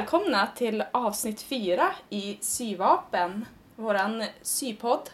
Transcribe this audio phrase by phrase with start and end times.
[0.00, 3.46] Välkomna till avsnitt fyra i Syvapen,
[3.76, 5.10] våran sypodd.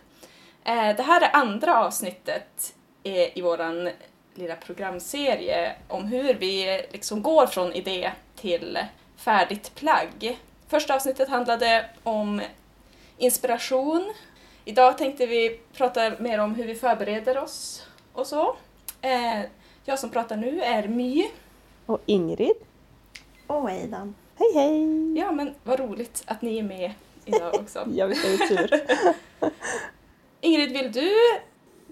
[0.65, 3.91] Eh, Det här är andra avsnittet eh, i våran
[4.35, 8.79] lilla programserie om hur vi liksom går från idé till
[9.17, 10.41] färdigt plagg.
[10.69, 12.43] Första avsnittet handlade om
[13.19, 14.15] inspiration.
[14.65, 18.57] Idag tänkte vi prata mer om hur vi förbereder oss och så.
[19.01, 19.41] Eh,
[19.85, 21.27] Jag som pratar nu är My.
[21.87, 22.57] Och Ingrid.
[23.47, 24.15] Och Aidan.
[24.39, 25.19] Hej hej!
[25.19, 26.93] Ja, men vad roligt att ni är med
[27.25, 27.85] idag också.
[27.95, 28.81] Ja, visst är det tur.
[30.41, 31.13] Ingrid, vill du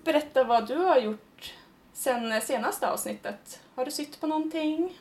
[0.04, 1.54] berätta vad du har gjort
[1.92, 3.60] sen senaste avsnittet?
[3.74, 4.98] Har du sytt på någonting?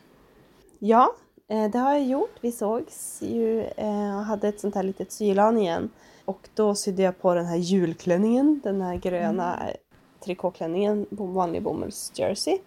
[0.79, 1.15] Ja,
[1.47, 2.35] eh, det har jag gjort.
[2.41, 5.89] Vi sågs ju eh, och hade ett sånt här litet sylan igen.
[6.25, 9.75] Och då sydde jag på den här julklänningen, den här gröna mm.
[10.19, 12.59] trikåklänningen, vanlig bomullsjersey.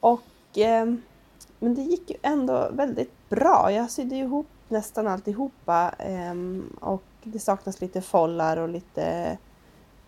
[0.00, 0.86] Och eh,
[1.58, 3.72] men det gick ju ändå väldigt bra.
[3.72, 6.34] Jag sydde ihop nästan alltihopa eh,
[6.80, 9.38] och det saknas lite follar och lite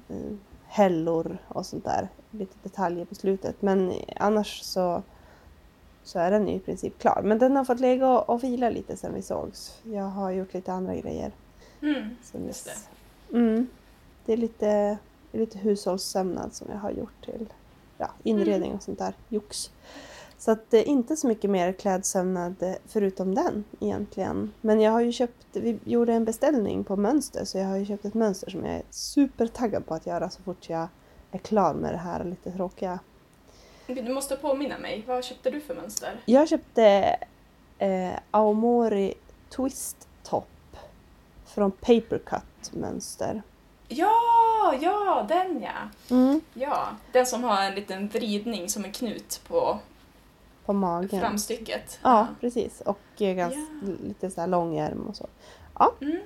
[0.08, 0.32] eh,
[0.66, 2.08] hällor och sånt där.
[2.30, 3.62] Lite detaljer på slutet.
[3.62, 5.02] Men annars så,
[6.02, 7.20] så är den ju i princip klar.
[7.24, 9.80] Men den har fått lägga och, vila lite sen vi sågs.
[9.82, 11.32] Jag har gjort lite andra grejer.
[11.82, 13.36] Mm, just det.
[13.36, 13.66] Mm,
[14.26, 14.98] det är lite,
[15.32, 17.52] lite hushållssömnad som jag har gjort till
[17.98, 19.70] ja, inredning och sånt där jox.
[20.40, 24.52] Så att det är inte så mycket mer klädsömnad förutom den egentligen.
[24.60, 27.86] Men jag har ju köpt, vi gjorde en beställning på mönster så jag har ju
[27.86, 30.88] köpt ett mönster som jag är supertaggad på att göra så fort jag
[31.30, 32.98] är klar med det här lite tråkiga.
[33.86, 36.20] Du måste påminna mig, vad köpte du för mönster?
[36.24, 37.16] Jag köpte
[37.78, 39.14] eh, Aomori
[39.56, 40.76] Twist Top
[41.46, 43.42] från Papercut mönster.
[43.88, 46.14] Ja, ja, den ja!
[46.16, 46.40] Mm.
[46.54, 49.78] Ja, den som har en liten vridning som en knut på
[50.66, 51.20] på magen.
[51.20, 51.98] Framstycket.
[52.02, 52.26] Ja, ja.
[52.40, 52.80] precis.
[52.80, 53.92] Och ganska, ja.
[54.02, 55.26] lite så här lång ärm och så.
[55.78, 55.94] Ja.
[56.00, 56.20] Mm.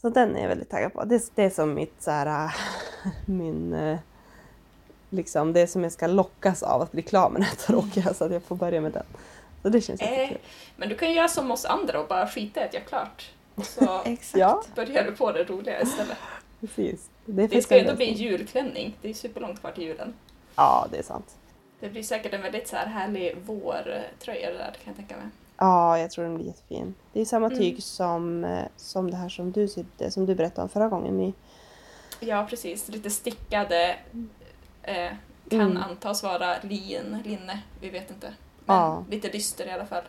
[0.00, 1.04] Så den är jag väldigt taggad på.
[1.04, 2.54] Det, det är som mitt så här,
[3.26, 3.98] min
[5.10, 8.24] liksom det som jag ska lockas av att bli klar med den här tråkiga så
[8.24, 9.06] att jag får börja med den.
[9.62, 10.00] Så det känns.
[10.00, 10.30] Eh,
[10.76, 13.30] men du kan göra som oss andra och bara skita i att jag klart.
[13.62, 14.00] Så.
[14.34, 14.62] Ja.
[14.74, 16.18] börjar du på det roliga istället.
[16.60, 17.10] Precis.
[17.24, 18.96] Det, det ska ju ändå bli en julklänning.
[19.02, 20.14] Det är superlångt kvar till julen.
[20.56, 21.36] Ja, det är sant.
[21.80, 25.26] Det blir säkert en väldigt så här härlig vårtröja det där kan jag tänka mig.
[25.56, 26.94] Ja, jag tror den blir jättefin.
[27.12, 27.80] Det är samma tyg mm.
[27.80, 29.68] som, som det här som du
[30.10, 31.16] som du berättade om förra gången.
[31.16, 31.32] My.
[32.20, 32.88] Ja, precis.
[32.88, 33.96] Lite stickade.
[34.82, 35.12] Eh,
[35.50, 35.76] kan mm.
[35.76, 37.62] antas vara lin, linne.
[37.80, 38.34] Vi vet inte.
[38.64, 39.04] Men ja.
[39.10, 40.02] lite dyster i alla fall.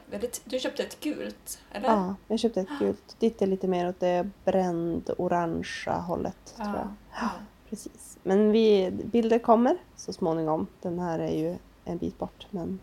[0.44, 1.90] Du köpte ett gult, eller?
[1.90, 3.16] Ja, jag köpte ett gult.
[3.20, 6.64] Ditt är lite mer åt det bränd orangea hållet, ja.
[6.64, 6.88] tror jag.
[7.16, 7.30] Ja.
[7.70, 8.09] Precis.
[8.30, 10.68] Men vi, bilder kommer så småningom.
[10.82, 12.48] Den här är ju en bit bort.
[12.50, 12.80] Men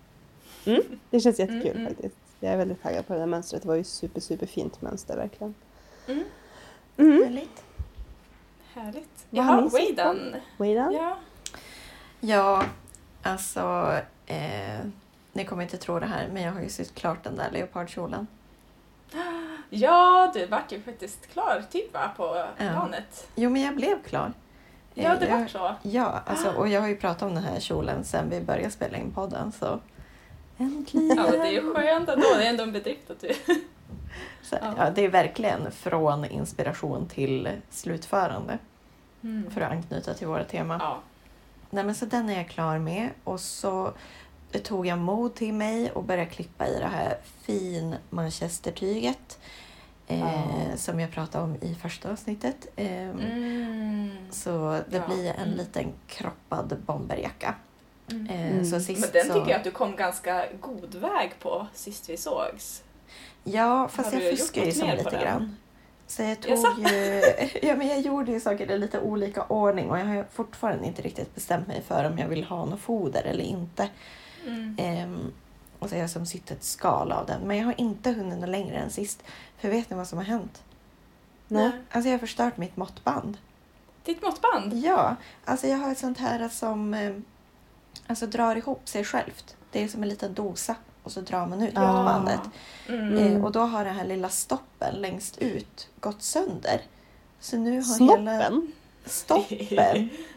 [0.64, 1.88] mm, det känns jättekul mm, mm.
[1.88, 2.16] faktiskt.
[2.40, 3.62] Jag är väldigt taggad på det här mönstret.
[3.62, 5.54] Det var ju super, super fint mönster verkligen.
[6.06, 6.24] Mm.
[6.96, 7.22] Mm.
[7.22, 7.64] Härligt.
[8.74, 9.26] Härligt.
[9.30, 9.68] Vad har Jaha?
[9.68, 10.36] Waydan.
[10.56, 10.92] Waydan?
[10.92, 11.16] Ja.
[12.20, 12.64] Ja,
[13.22, 13.94] alltså...
[14.26, 14.86] Eh,
[15.32, 18.26] ni kommer inte tro det här, men jag har ju sytt klart den där leopardkjolen.
[19.70, 23.28] Ja, du vart ju faktiskt klar typ va, på planet.
[23.34, 24.32] Jo, men jag blev klar.
[24.98, 25.74] Ja, det var så.
[25.82, 28.98] Ja, alltså, och jag har ju pratat om den här kjolen sen vi började spela
[28.98, 29.80] in podden, så
[30.58, 31.16] äntligen!
[31.16, 32.26] Ja, det är ju skönt ändå.
[32.38, 33.32] Det är ändå en bedrift att du...
[34.42, 34.90] Så, ja.
[34.90, 38.58] det är verkligen från inspiration till slutförande.
[39.22, 39.50] Mm.
[39.50, 40.76] För att anknyta till våra tema.
[40.80, 40.98] Ja.
[41.70, 43.92] Nej, men så den är jag klar med och så
[44.62, 49.38] tog jag mod till mig och började klippa i det här fin manchestertyget.
[50.08, 52.66] Eh, som jag pratade om i första avsnittet.
[52.76, 54.10] Eh, mm.
[54.30, 55.06] Så det Ja.
[55.06, 55.56] blir en Mm.
[55.56, 57.54] liten kroppad bomberjacka.
[58.10, 58.26] Mm.
[58.26, 58.64] Eh, Mm.
[58.64, 59.32] så sist Men den så...
[59.34, 62.82] tycker jag att du kom ganska god väg på sist vi sågs.
[63.44, 65.20] Ja, fast Har jag fuskar ju något som lite den?
[65.20, 65.56] grann.
[66.06, 67.22] Så jag tog ju...
[67.62, 71.02] ja, men jag gjorde ju saker i lite olika ordning och jag har fortfarande inte
[71.02, 73.88] riktigt bestämt mig för om jag vill ha något foder eller inte.
[74.46, 75.32] Mm.
[75.78, 77.40] Och så har jag som sytt ett skal av den.
[77.42, 79.22] Men jag har inte hunnit något längre än sist.
[79.58, 80.62] För vet ni vad som har hänt?
[81.48, 81.70] Nej.
[81.90, 83.38] Alltså jag har förstört mitt måttband.
[84.04, 84.74] Ditt måttband?
[84.74, 87.14] Ja, alltså jag har ett sånt här som eh,
[88.06, 89.56] alltså drar ihop sig självt.
[89.70, 91.92] Det är som en liten dosa och så drar man ut Ja.
[91.92, 92.40] måttbandet.
[92.88, 93.18] Mm.
[93.18, 96.80] Eh, och då har den här lilla stoppen längst ut gått sönder.
[97.40, 98.72] Så nu har hela Snoppen?
[99.04, 100.08] stoppen...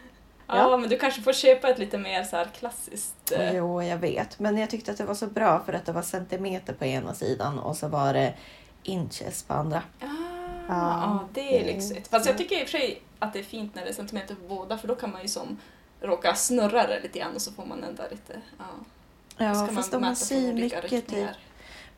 [0.56, 3.32] Ja, men du kanske får köpa ett lite mer så här klassiskt...
[3.32, 4.38] eh, Jo, jag vet.
[4.38, 7.14] Men jag tyckte att det var så bra för att det var centimeter på ena
[7.14, 8.34] sidan och så var det
[8.82, 9.82] inches på andra.
[10.00, 10.06] Ah,
[10.68, 12.08] Ja, det är lyxigt.
[12.08, 14.34] Fast jag tycker i och för sig att det är fint när det är centimeter
[14.34, 15.58] på båda för då kan man ju som
[16.00, 18.40] råka snurra det lite grann och så får man där lite...
[18.58, 18.64] Ja.
[19.36, 21.28] Ja, fast man de har mäta från sy olika mycket typ.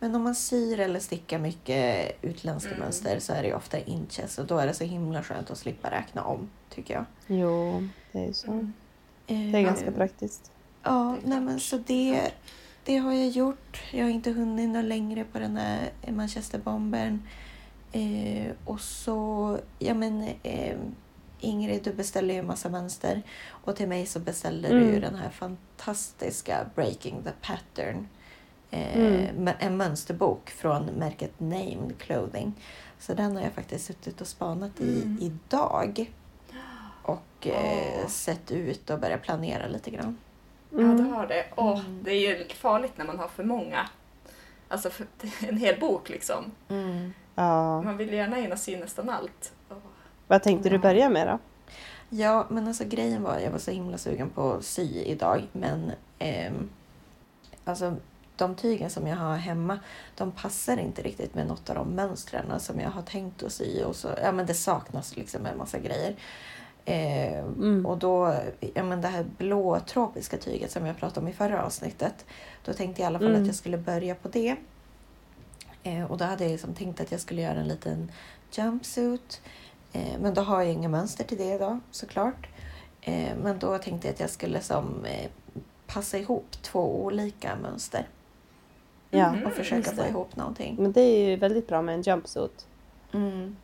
[0.03, 2.81] Men om man syr eller stickar mycket utländska Mm.
[2.81, 5.59] mönster så är det ju ofta inches och då är det så himla skönt att
[5.59, 7.05] slippa räkna om, tycker jag.
[7.27, 8.51] Jo, det är ju så.
[8.51, 8.73] Mm.
[9.27, 10.51] Det är ganska Eh, praktiskt.
[10.83, 12.31] Ja, nej men så det,
[12.85, 13.83] det har jag gjort.
[13.93, 17.23] Jag har inte hunnit något längre på den här Manchesterbombern.
[17.93, 20.77] Eh, och så, ja men eh,
[21.41, 23.23] Ingrid, du beställde ju massa mönster.
[23.49, 25.01] Och till mig så beställde du ju Mm.
[25.01, 28.09] den här fantastiska Breaking the Pattern.
[28.75, 29.35] Eh, Mm.
[29.45, 32.53] men- En mönsterbok från märket Named Clothing.
[32.99, 35.19] Så den har jag faktiskt suttit och spanat i Mm.
[35.21, 36.13] idag.
[37.03, 38.07] Och eh, Åh.
[38.09, 40.19] sett ut och börjat planera lite grann.
[40.71, 41.13] Ja, du Mm.
[41.13, 41.45] har det.
[41.57, 42.03] Åh, Mm.
[42.03, 43.87] Det är ju farligt när man har för många.
[44.69, 45.07] Alltså för,
[45.49, 46.45] en hel bok liksom.
[47.35, 47.83] Ja.
[47.83, 49.53] Man vill gärna hinna sy nästan allt.
[49.71, 49.77] Åh.
[50.29, 50.81] Vad tänkte du Ja.
[50.83, 51.39] börja med då?
[52.09, 55.93] Ja, men alltså grejen var, jag var så himla sugen på att sy idag, men
[56.19, 56.69] ehm,
[57.65, 57.97] alltså
[58.43, 59.79] de tygen som jag har hemma,
[60.17, 63.83] de passar inte riktigt med något av de mönstren som jag har tänkt att sy.
[63.85, 66.17] Och så, ja, men det saknas liksom en massa grejer.
[66.85, 67.87] Eh, Mm.
[67.87, 68.35] Och då,
[68.75, 72.25] ja men det här blå tropiska tyget som jag pratade om i förra avsnittet.
[72.65, 73.41] Då tänkte jag i alla fall Mm.
[73.43, 74.56] att jag skulle börja på det.
[75.83, 78.12] Eh, och då hade jag liksom tänkt att jag skulle göra en liten
[78.53, 79.41] jumpsuit.
[79.93, 82.47] Eh, men då har jag inga mönster till det idag såklart.
[83.00, 85.31] Eh, men då tänkte jag att jag skulle som eh,
[85.87, 88.06] passa ihop två olika mönster
[89.14, 89.47] Ja, Mhm.
[89.47, 90.76] och försöka få ihop någonting.
[90.79, 92.67] Men det är ju väldigt bra med en jumpsuit.
[93.12, 93.56] Mm.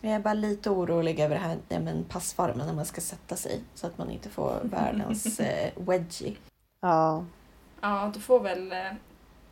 [0.00, 3.36] Jag är bara lite orolig över det här ja, men passformen när man ska sätta
[3.36, 6.34] sig så att man inte får världens eh, wedgie.
[6.80, 7.24] Ja.
[7.80, 8.72] Ja, du får väl...
[8.72, 8.78] eh,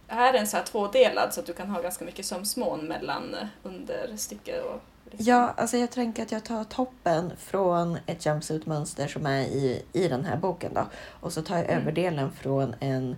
[0.07, 3.35] Här är en så här tvådelad så att du kan ha ganska mycket sömsmån mellan
[3.35, 4.81] eh, understycke och...
[5.11, 9.83] liksom- Ja, alltså jag tänker att jag tar toppen från ett jumpsuit-mönster som är i,
[9.93, 10.87] i den här boken då.
[11.21, 11.83] Och så tar jag Mm.
[11.83, 13.17] överdelen från en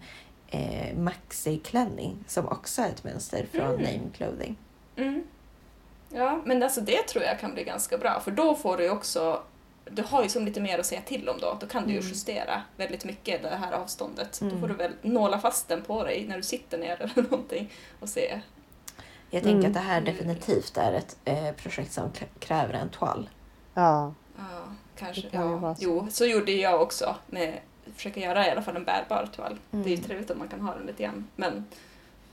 [0.55, 3.83] eh, maxi-klänning som också är ett mönster från Mm.
[3.83, 4.56] Name Clothing.
[4.97, 5.23] Mm.
[6.09, 9.43] Ja, men alltså det tror jag kan bli ganska bra för då får du också
[9.91, 11.56] du har ju som lite mer att säga till om då.
[11.61, 12.09] Då kan du ju Mm.
[12.09, 14.39] justera väldigt mycket det här avståndet.
[14.41, 14.61] Då Mm.
[14.61, 17.71] får du väl nåla fast den på dig när du sitter ner eller någonting
[18.01, 18.41] och se.
[19.31, 19.67] Jag tänker Mm.
[19.67, 20.12] att det här Mm.
[20.15, 23.29] definitivt är ett eh, projekt som kräver en toal.
[23.75, 24.15] Ja.
[24.37, 24.43] Ja,
[24.97, 25.23] kanske.
[25.23, 25.77] Kan Ja.
[25.79, 27.17] Jo, så gjorde jag också.
[27.27, 27.59] Med,
[27.97, 29.59] försöka göra i alla fall en bärbar toal.
[29.71, 30.05] Det är ju Mm.
[30.05, 31.27] trevligt om man kan ha den lite grann.
[31.37, 31.65] Men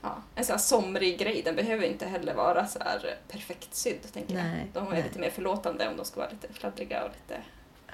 [0.02, 4.12] ja, en sån här somrig grej, den behöver inte heller vara så här perfekt sydd.
[4.12, 4.82] Tänker Nej, jag.
[4.82, 5.02] De är nej.
[5.02, 7.40] lite mer förlåtande om de ska vara lite fladdriga och lite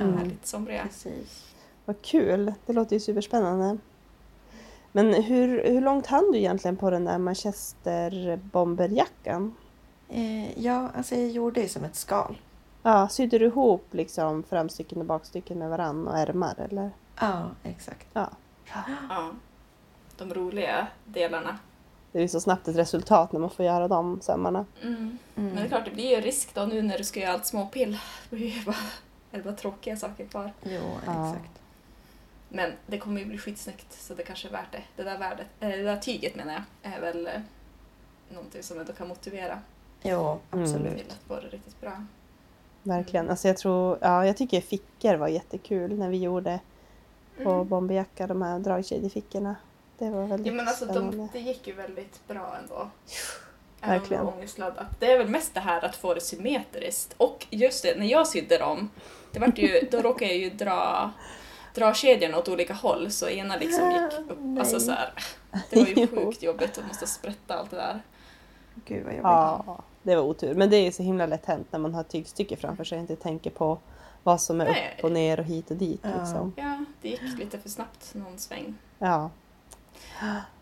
[0.00, 0.18] Mm.
[0.18, 0.82] härligt somriga.
[0.82, 1.44] Precis.
[1.84, 2.52] Vad kul.
[2.66, 3.78] Det låter ju superspännande.
[4.92, 9.54] Men hur, hur långt hann du egentligen på den där Manchester-bomberjackan?
[10.08, 12.38] Eh, ja, alltså jag gjorde ju som ett skal.
[12.82, 16.90] Ja, sydde du ihop liksom framstycken och bakstycken med varann och ärmar eller?
[17.20, 18.06] Ja, exakt.
[18.12, 18.30] Ja.
[19.08, 19.30] Ja.
[20.16, 21.58] De roliga delarna.
[22.12, 24.64] Det är så snabbt ett resultat när man får göra de sömmarna.
[24.82, 24.94] Mm.
[24.96, 25.18] Mm.
[25.34, 27.46] Men det är klart, det blir ju risk då nu när du ska göra allt
[27.46, 27.98] småpill.
[28.30, 28.76] Det blir ju bara,
[29.32, 30.52] är det bara tråkiga saker kvar.
[30.62, 31.28] Jo, Ja.
[31.34, 31.50] exakt.
[32.48, 34.82] Men det kommer ju bli skitsnyggt så det kanske är värt det.
[34.96, 37.32] Det där, värdet, äh, det där tyget menar jag är väl eh,
[38.34, 39.58] någonting som ändå kan motivera
[40.02, 40.64] Jo, Mm.
[40.64, 40.96] absolut.
[40.98, 42.04] till att vara riktigt bra.
[42.82, 43.30] Verkligen.
[43.30, 46.60] Alltså jag tror, ja jag tycker fickor var jättekul när vi gjorde
[47.44, 47.68] på Mm.
[47.68, 49.56] bomberjacka, de här dragkedjefickorna.
[49.98, 51.16] Det var väldigt Ja, men alltså, spännande.
[51.16, 52.88] de, det gick ju väldigt bra ändå.
[53.80, 54.22] Verkligen.
[54.22, 54.86] Även ångestladdat.
[55.00, 57.14] Det är väl mest det här att få det symmetriskt.
[57.16, 58.90] Och just det, när jag sydde dem,
[59.32, 61.10] det var ju, då råkade jag ju dra,
[61.74, 64.36] dra kedjorna åt olika håll så ena liksom gick upp.
[64.40, 64.60] Nej.
[64.60, 65.12] Alltså så här,
[65.70, 68.02] det var ju sjukt jobbigt att måste sprätta allt det där.
[68.86, 69.22] Gud vad jobbigt.
[69.24, 70.54] Ja, det var otur.
[70.54, 73.16] Men det är så himla lätt hänt när man har tygstycke framför sig och inte
[73.16, 73.78] tänker på
[74.28, 74.94] vad som är Nej.
[74.98, 76.00] upp och ner och hit och dit.
[76.02, 76.08] Ja.
[76.18, 76.52] Liksom.
[76.56, 78.74] Ja, det gick lite för snabbt någon sväng.
[78.98, 79.30] Ja.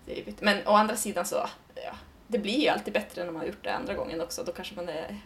[0.04, 0.40] Det är jobbigt.
[0.40, 1.92] Men å andra sidan så, ja,
[2.26, 4.42] det blir ju alltid bättre när man har gjort det andra gången också.
[4.44, 5.20] Då kanske man är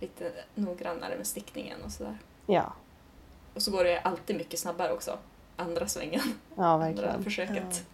[0.00, 2.18] lite noggrannare med stickningen och sådär.
[2.46, 2.72] ja,
[3.54, 5.18] Och så går det alltid mycket snabbare också.
[5.56, 6.22] Andra svängen,
[6.56, 7.24] ja andra verkligen.
[7.24, 7.86] försöket.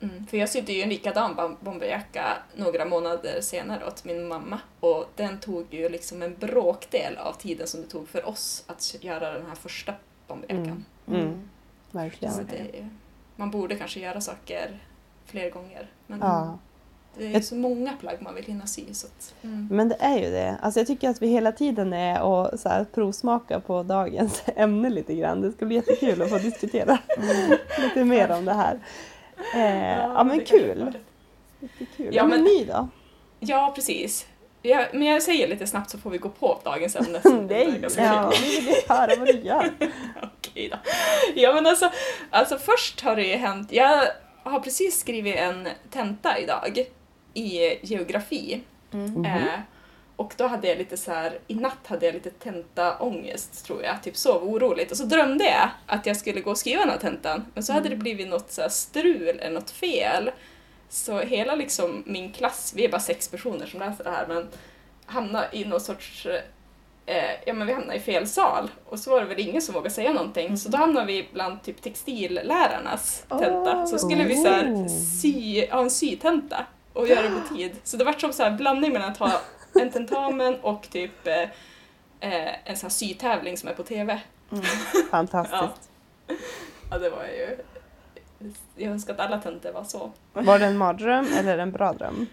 [0.00, 2.24] Mm, för jag sydde ju en likadan bom- bomberjacka
[2.56, 7.66] några månader senare åt min mamma och den tog ju liksom en bråkdel av tiden
[7.66, 9.94] som det tog för oss att göra den här första
[10.28, 10.84] bomberjackan.
[11.08, 11.20] Mm.
[11.20, 11.48] Mm.
[11.92, 12.34] Så Verkligen.
[12.50, 12.88] det, är-
[13.36, 14.78] man borde kanske göra saker
[15.26, 15.90] fler gånger.
[16.06, 16.58] Men Ja.
[17.18, 18.94] det är ju så många plagg man vill hinna sy.
[18.94, 19.68] Så att, mm.
[19.70, 20.56] Men det är ju det.
[20.62, 24.90] Alltså jag tycker att vi hela tiden är och så här provsmakar på dagens ämne
[24.90, 25.40] lite grann.
[25.40, 27.58] Det ska bli jättekul att få diskutera Mm.
[27.82, 28.78] lite mer om det här.
[29.54, 30.92] Eh, ja men det kanske var kul.
[30.92, 30.98] det.
[31.66, 32.06] Jättekul.
[32.06, 32.88] Ja, Ja, men men- ni då?
[33.40, 34.26] Ja, precis.
[34.62, 37.20] Ja, men jag säger lite snabbt så får vi gå på dagens ämne.
[37.48, 38.42] Nej, ja, kul.
[38.44, 39.70] vi vill höra vad du gör.
[40.22, 40.76] Okej då.
[41.34, 41.90] Ja men alltså,
[42.30, 44.04] alltså först har det ju hänt, jag
[44.42, 46.84] har precis skrivit en tenta idag.
[47.34, 48.60] i geografi.
[48.92, 49.24] Mm.
[49.24, 49.42] Eh,
[50.16, 54.02] och då hade jag lite så här, i natt hade jag lite tentaångest tror jag,
[54.02, 54.90] typ sov oroligt.
[54.90, 57.72] Och så drömde jag att jag skulle gå och skriva den här tentan, men så
[57.72, 60.30] hade det blivit något så här strul eller något fel.
[60.88, 64.48] Så hela liksom min klass, vi är bara sex personer som läser det här, men
[65.06, 66.26] hamnade i någon sorts
[67.06, 69.74] eh, ja men vi hamnade i fel sal och så var det väl ingen som
[69.74, 73.86] vågade säga någonting så då hamnade vi bland typ textillärarnas tenta.
[73.86, 74.88] Så skulle vi så här Oh.
[75.20, 77.72] sy, ha en sytenta och göra det på tid.
[77.84, 79.40] Så det var som så här blandning mellan att ha
[79.80, 81.42] en tentamen och typ eh,
[82.20, 84.20] eh, en sån här sytävling som är på TV.
[84.52, 84.64] Mm.
[85.10, 85.90] Fantastiskt.
[86.90, 87.56] Ja, det var ju...
[88.76, 90.12] Jag önskar att alla tentor var så.
[90.32, 92.26] Var det en mardröm eller en bra dröm?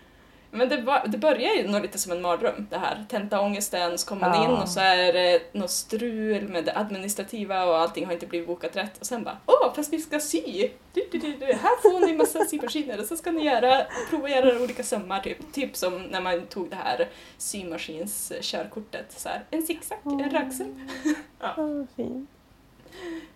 [0.53, 3.05] Men det, var, det börjar ju nog lite som en mardröm det här.
[3.09, 4.45] Tentaångesten, så kommer man Ja.
[4.45, 8.47] in och så är det något strul med det administrativa och allting har inte blivit
[8.47, 8.97] bokat rätt.
[8.99, 10.69] Och sen bara åh, fast vi ska sy!
[10.93, 11.45] Du, du, du, du.
[11.45, 15.53] Här får ni massa symaskiner och så ska ni göra, prova göra olika sömmar typ.
[15.53, 19.11] Typ som när man tog det här symaskinskörkortet.
[19.19, 20.89] Så här, en zigzag, en ragsöm.
[21.39, 21.55] Ja.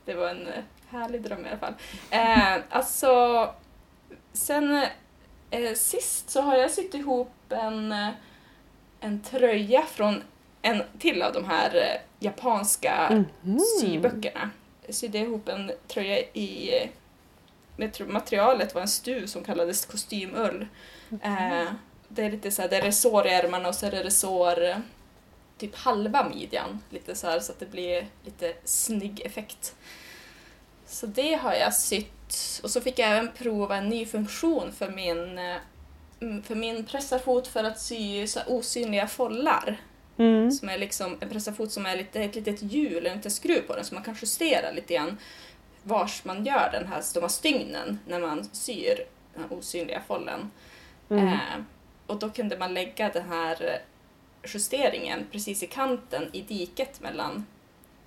[0.05, 0.48] Det var en
[0.89, 1.74] härlig dröm i alla fall.
[2.10, 3.50] Eh, alltså,
[4.34, 4.86] sen
[5.75, 8.09] sist så har jag sytt ihop en, eh,
[9.00, 10.24] en tröja från
[10.62, 13.59] en till av de här eh, japanska Mhm.
[13.81, 14.50] syböckerna.
[14.85, 16.89] Jag sydde ihop en tröja i eh,
[18.07, 20.67] materialet var en stuv som kallades kostymull.
[21.24, 21.71] Eh,
[22.07, 24.63] det är lite så här, det är resår i ärmarna och så är det resår
[24.63, 24.77] eh,
[25.57, 26.79] typ halva midjan.
[26.89, 29.75] Lite så här så att det blir lite snygg effekt.
[30.85, 32.12] Så det har jag sytt.
[32.63, 37.48] Och så fick jag även prova en ny funktion för min, eh, för min pressarfot
[37.48, 39.82] för att sy så osynliga follar.
[40.17, 40.51] Mm.
[40.51, 43.75] Som är liksom en pressarfot som är lite, ett litet hjul, en liten skruv på
[43.75, 45.17] den så man kan justera lite grann
[45.84, 50.51] vars man gör den här, de här stygnen när man syr den här osynliga follen.
[51.10, 51.27] Mm.
[51.27, 51.63] Eh,
[52.08, 53.79] och då kunde man lägga den här
[54.53, 57.46] justeringen precis i kanten i diket mellan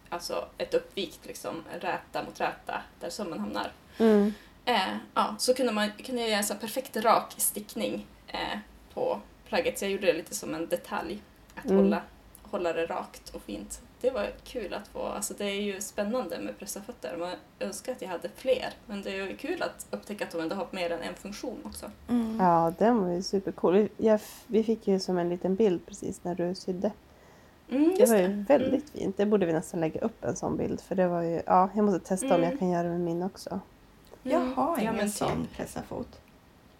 [0.09, 3.73] alltså ett uppvikt liksom, räta mot räta där sömmen hamnar.
[3.99, 4.33] Mm.
[4.65, 8.59] Eh, ja, så kunde, man, kunde jag göra en så perfekt rak stickning eh,
[8.95, 11.23] på plagget så jag gjorde det lite som en detalj
[11.55, 11.77] att Mm.
[11.77, 12.03] hålla,
[12.43, 13.81] hålla det rakt och fint.
[14.01, 17.17] Det var kul att få, alltså det är ju spännande med pressarfötter.
[17.17, 20.41] Man önskar att jag hade fler men det är ju kul att upptäcka att de
[20.41, 21.91] ändå har mer än en funktion också.
[22.09, 22.37] Mm.
[22.41, 23.75] Ja, den var ju supercool.
[23.75, 26.93] Vi, jag, vi fick ju som en liten bild precis när du sydde.
[27.71, 28.23] Mm, Det var det.
[28.23, 29.17] ju väldigt fint.
[29.17, 31.85] Det borde vi nästan lägga upp en sån bild för det var ju, ja, jag
[31.85, 32.51] måste testa om Mm.
[32.51, 33.61] jag kan göra med min också.
[34.23, 34.55] Jag Mm.
[34.55, 35.15] har Ja, ingen men typ.
[35.17, 36.21] sån pressarfot.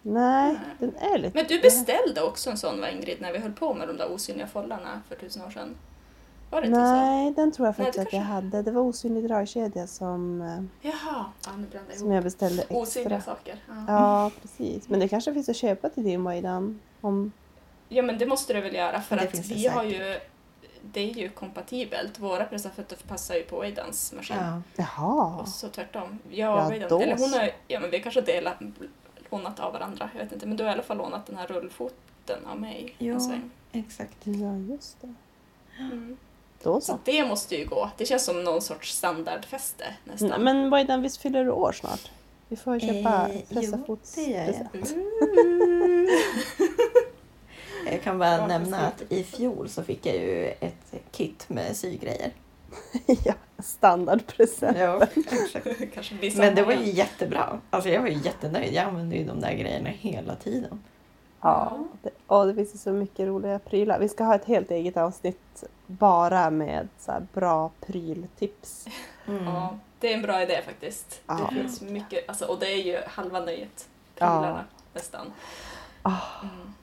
[0.01, 0.59] Nej, Nej.
[0.79, 1.37] den är lite...
[1.37, 4.11] Men du beställde också en sån va Ingrid, när vi höll på med de där
[4.11, 5.75] osynliga follarna för tusen år sedan?
[6.51, 6.81] Var det inte så?
[6.81, 8.61] Nej, den tror jag Nej, faktiskt det att jag hade.
[8.61, 10.47] Det var osynlig dragkedja som, eh,
[10.91, 11.51] Jaha, ja,
[11.95, 12.13] som ihop.
[12.13, 13.35] jag beställde Osynliga extra.
[13.35, 13.55] saker.
[13.67, 13.73] Ja.
[13.87, 14.89] Ja, precis.
[14.89, 16.79] Men det kanske finns att köpa till din Mojdan.
[17.01, 17.31] Om...
[17.89, 19.99] ja men det måste du väl göra för Det att det vi har säkert.
[20.01, 20.19] ju
[20.83, 22.19] det är ju kompatibelt.
[22.19, 24.37] Våra pressarfötter passar ju på Aidans maskin.
[24.39, 24.61] Ja.
[24.75, 25.41] Jaha.
[25.41, 26.19] Och så tvärtom.
[26.29, 28.55] Jag Ja, då eller hon har, ja men vi kanske har delat,
[29.29, 30.45] lånat av varandra, jag vet inte.
[30.47, 33.49] Men du har i alla fall lånat den här rullfoten av mig en sväng.
[33.71, 34.17] Exakt.
[34.23, 35.13] Ja, just det.
[35.79, 36.17] Mm.
[36.63, 36.99] Då Så så.
[37.03, 37.89] det måste ju gå.
[37.97, 40.29] Det känns som någon sorts standardfäste nästan.
[40.29, 42.11] Nej, Men Mojdan, visst fyller du år snart?
[42.47, 44.15] Vi får köpa Eh, jo, pressafots...
[44.15, 44.71] det gör jag.
[44.71, 44.91] present.
[45.37, 46.07] Mm.
[47.85, 49.05] Jag kan bara Ja, nämna precis.
[49.05, 52.31] att i fjol så fick jag ju ett kit med sygrejer.
[53.25, 54.77] ja, standardpresent.
[54.77, 55.07] Ja,
[55.93, 57.59] kanske Men det var ju jättebra.
[57.69, 58.73] Alltså jag var ju jättenöjd.
[58.73, 60.83] Jag använde ju de där grejerna hela tiden.
[61.41, 63.99] Ja, det, och det finns ju så mycket roliga prylar.
[63.99, 68.87] Vi ska ha ett helt eget avsnitt bara med så här bra pryltips.
[69.27, 69.43] Mm.
[69.45, 71.21] Ja, det är en bra idé faktiskt.
[71.27, 71.49] Ja.
[71.49, 73.89] Det finns mycket, alltså, och det är ju halva nöjet.
[74.15, 75.33] Prylarna nästan.
[76.01, 76.73] Ah, Mm.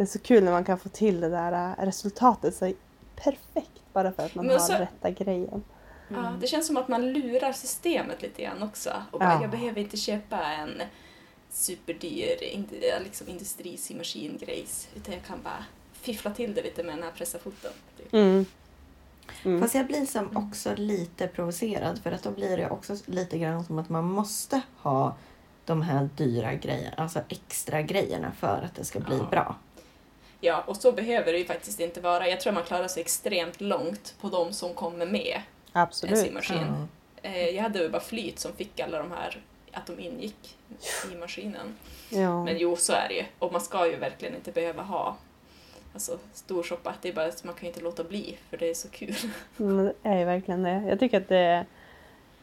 [0.00, 2.72] Det är så kul när man kan få till det där äh, resultatet så
[3.16, 5.64] perfekt bara för att man Men har så- rätta grejen.
[6.08, 8.90] Ja, det känns som att man lurar systemet lite grann också.
[9.10, 9.42] Och bara, Ja.
[9.42, 10.82] jag behöver inte köpa en
[11.50, 14.88] superdyr ind- liksom industrisymaskin-grejs.
[14.96, 17.70] Utan jag kan bara fiffla till det lite med den här pressarfoten.
[17.96, 18.12] Typ.
[18.12, 18.46] Mm.
[19.44, 19.60] Mm.
[19.60, 23.64] Fast jag blir som också lite provocerad för att då blir det också lite grann
[23.64, 25.16] som att man måste ha
[25.64, 29.26] de här dyra grejerna, alltså extra grejerna för att det ska bli Ja.
[29.30, 29.56] bra.
[30.40, 32.28] Ja, och så behöver det ju faktiskt inte vara.
[32.28, 35.36] Jag tror man klarar sig extremt långt på de som kommer med
[35.72, 36.18] en Absolut.
[36.18, 36.58] symaskin.
[37.22, 37.28] Ja.
[37.30, 39.40] Eh, Jag hade ju bara flyt som fick alla de här,
[39.72, 40.56] att de ingick
[41.12, 41.74] i maskinen.
[42.10, 42.44] Ja.
[42.44, 43.24] Men jo, så är det ju.
[43.38, 45.16] Och man ska ju verkligen inte behöva ha
[45.92, 46.94] alltså, storshoppa.
[47.02, 49.14] Det är bara att man kan ju inte låta bli, för det är så kul.
[49.56, 50.82] Men det är ju verkligen det.
[50.88, 51.66] Jag tycker att det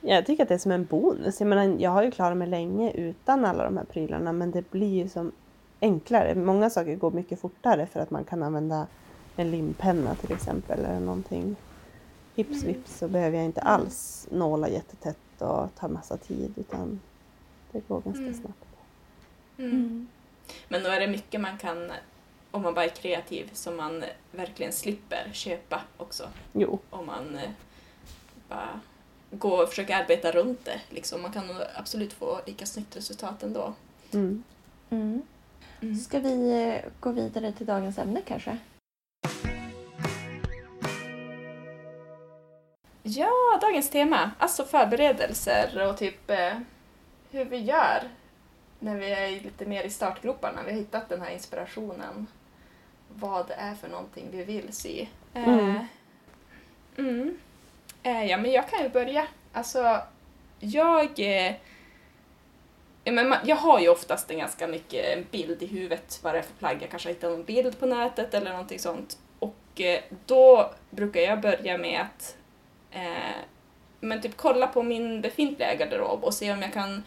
[0.02, 1.40] jag tycker att det är som en bonus.
[1.40, 4.72] Jag menar, jag har ju klarat mig länge utan alla de här prylarna men det
[4.72, 5.32] blir ju som
[5.82, 6.36] enklare.
[6.36, 8.88] Många saker går mycket fortare för att man kan använda
[9.36, 11.56] en limpenna till exempel eller någonting.
[12.36, 12.68] Hips Mm.
[12.68, 17.00] vips så behöver jag inte alls nåla jättetätt och ta massa tid utan
[17.72, 18.34] det går ganska Mm.
[18.34, 18.66] snabbt.
[19.58, 20.08] Mm.
[20.68, 21.92] Men då är det mycket man kan,
[22.52, 26.30] om man bara är kreativ, som man verkligen slipper köpa också.
[26.54, 27.50] Jo, Om man eh,
[28.50, 28.80] bara
[29.32, 30.82] går och försöker arbeta runt det.
[30.90, 31.22] Liksom.
[31.22, 31.44] Man kan
[31.76, 33.74] absolut få lika snyggt resultat ändå.
[34.12, 34.44] mm.
[35.82, 35.96] Mm.
[35.96, 38.58] Ska vi eh, gå vidare till dagens ämne kanske?
[43.04, 43.32] Ja,
[43.62, 44.32] dagens tema.
[44.38, 46.54] Alltså förberedelser och typ eh,
[47.32, 48.04] hur vi gör
[48.80, 50.60] när vi är lite mer i startgroparna.
[50.66, 52.28] Vi har hittat den här inspirationen.
[53.14, 55.08] Vad det är för någonting vi vill se.
[55.34, 55.86] Eh, Mm.
[56.98, 57.38] mm.
[58.04, 59.28] Eh, ja, men jag kan ju börja.
[59.54, 60.02] Alltså,
[60.60, 61.20] jag...
[63.12, 66.54] Men jag har ju oftast en ganska mycket bild i huvudet vad det är för
[66.54, 66.78] plagg.
[66.82, 69.18] Jag kanske hittar någon bild på nätet eller någonting sånt.
[69.40, 72.38] Och eh, då brukar jag börja med att
[72.92, 73.36] eh,
[74.00, 77.04] men typ kolla på min befintliga garderob och se om jag kan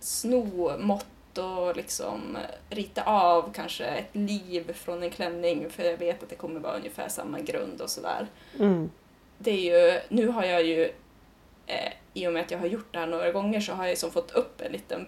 [0.00, 2.38] sno mått och liksom
[2.70, 6.76] rita av kanske ett liv från en klänning för jag vet att det kommer vara
[6.76, 8.26] ungefär samma grund och sådär.
[8.58, 8.90] Mm.
[9.38, 10.84] Det är ju, nu har jag ju,
[11.66, 13.90] eh, i och med att jag har gjort det här några gånger så har jag
[13.90, 15.06] liksom fått upp en liten,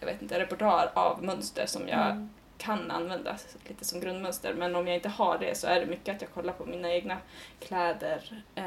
[0.00, 2.30] jag vet inte, repertoar av mönster som jag Mm.
[2.58, 3.36] kan använda
[3.68, 4.54] lite som grundmönster.
[4.54, 6.92] Men om jag inte har det så är det mycket att jag kollar på mina
[6.92, 7.16] egna
[7.60, 8.64] kläder eh,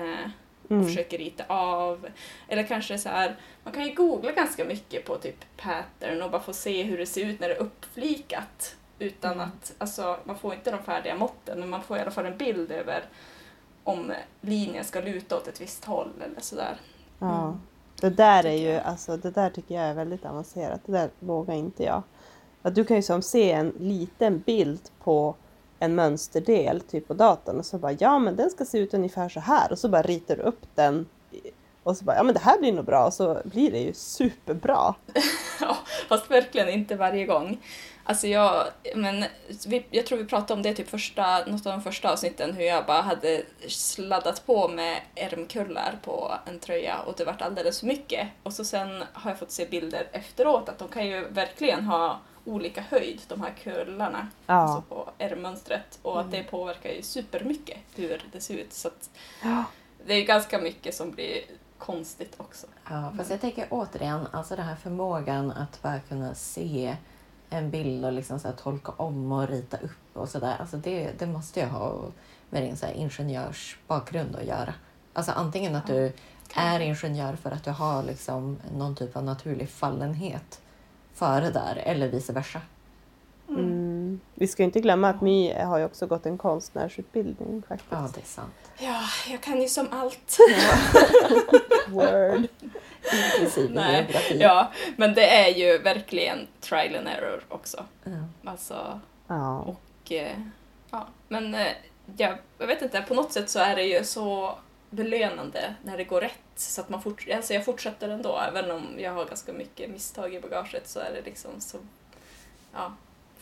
[0.63, 0.85] och Mm.
[0.87, 2.07] försöker rita av.
[2.47, 6.41] Eller kanske så här, man kan ju googla ganska mycket på typ pattern och bara
[6.41, 8.75] få se hur det ser ut när det är uppflikat.
[8.99, 9.45] Utan Mm.
[9.47, 12.37] att, alltså man får inte de färdiga måtten men man får i alla fall en
[12.37, 13.03] bild över
[13.83, 16.75] om linjen ska luta åt ett visst håll eller sådär.
[17.21, 17.59] Mm.
[18.01, 20.81] Det där är ju, alltså det där tycker jag är väldigt avancerat.
[20.85, 22.03] Det där vågar inte jag.
[22.61, 25.35] Att du kan ju som se en liten bild på
[25.79, 29.29] en mönsterdel typ på datorn och så bara ja men den ska se ut ungefär
[29.29, 31.05] så här och så bara ritar du upp den
[31.83, 33.93] och så bara ja men det här blir nog bra och så blir det ju
[33.93, 34.95] superbra.
[35.61, 35.77] Ja,
[36.09, 37.61] fast verkligen inte varje gång.
[38.09, 39.25] Alltså jag, men
[39.67, 42.63] vi, jag tror vi pratade om det typ första, något av de första avsnitten, hur
[42.63, 47.87] jag bara hade sladdat på med ärmkullar på en tröja och det vart alldeles för
[47.87, 48.27] mycket.
[48.43, 52.19] Och så sen har jag fått se bilder efteråt att de kan ju verkligen ha
[52.45, 54.53] olika höjd, de här kullarna, Ja.
[54.53, 55.99] alltså på ärmmönstret.
[56.01, 56.37] Och att Mm.
[56.43, 58.73] det påverkar ju supermycket hur det ser ut.
[58.73, 59.09] Så att
[59.43, 59.63] Ja.
[60.05, 61.41] det är ganska mycket som blir
[61.77, 62.67] konstigt också.
[62.89, 66.95] Ja, fast jag tänker återigen, alltså den här förmågan att bara kunna se
[67.49, 70.55] en bild och liksom så här tolka om och rita upp och sådär.
[70.59, 72.05] Alltså det, det måste jag ha
[72.49, 74.73] med din så här ingenjörsbakgrund att göra.
[75.13, 76.13] Alltså antingen att du
[76.53, 80.61] är ingenjör för att du har liksom någon typ av naturlig fallenhet
[81.13, 82.61] för det där eller vice versa.
[83.49, 84.19] Mm.
[84.35, 87.91] Vi ska ju inte glömma att My har ju också gått en konstnärsutbildning faktiskt.
[87.91, 88.53] Ja, det är sant.
[88.79, 90.37] Ja, jag kan ju som allt.
[91.89, 92.47] Word.
[93.13, 94.37] Inklusive Nej, geografi.
[94.39, 97.85] Ja, men det är ju verkligen trial and error också.
[98.03, 98.49] Ja.
[98.51, 99.59] Alltså, Ja.
[99.59, 100.37] och, eh,
[100.91, 101.71] ja, men eh,
[102.17, 104.57] jag, jag vet inte, på något sätt så är det ju så
[104.89, 106.39] belönande när det går rätt.
[106.55, 110.33] Så att man fort, alltså jag fortsätter ändå, även om jag har ganska mycket misstag
[110.35, 111.77] i bagaget så är det liksom så,
[112.73, 112.93] ja,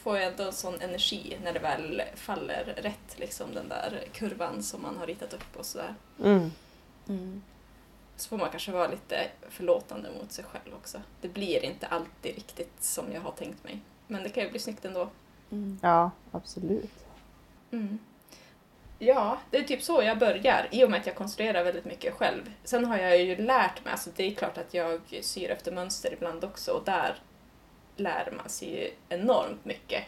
[0.04, 4.64] får jag ändå en sån energi när det väl faller rätt, liksom den där kurvan
[4.64, 5.96] som man har ritat upp och sådär.
[6.24, 6.52] Mm.
[7.10, 7.42] Mm.
[8.18, 11.02] Så får man kanske vara lite förlåtande mot sig själv också.
[11.22, 13.80] Det blir inte alltid riktigt som jag har tänkt mig.
[14.08, 15.10] Men det kan ju bli snyggt ändå.
[15.52, 15.80] Mm.
[15.82, 17.06] ja, absolut.
[17.72, 18.00] Mm.
[19.00, 22.14] Ja, det är typ så jag börjar i och med att jag konstruerar väldigt mycket
[22.14, 22.52] själv.
[22.64, 26.14] Sen har jag ju lärt mig, alltså det är klart att jag syr efter mönster
[26.14, 27.16] ibland också och där
[27.96, 30.04] lär man sig ju enormt mycket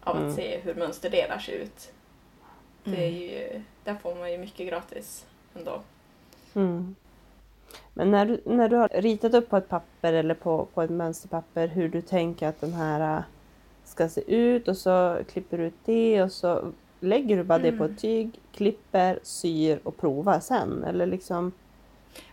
[0.00, 0.28] av Mm.
[0.28, 1.92] att se hur mönsterdelar ser ut.
[2.84, 3.14] Det är Mm.
[3.20, 5.82] ju, där får man ju mycket gratis ändå.
[6.54, 6.94] Mm.
[7.94, 10.90] Men när du, när du har ritat upp på ett papper eller på, på ett
[10.90, 13.22] mönsterpapper hur du tänker att den här äh,
[13.84, 17.72] ska se ut och så klipper du ut det och så lägger du bara det
[17.72, 17.94] på Mm.
[17.94, 21.52] ett tyg, klipper, syr och provar sen eller liksom...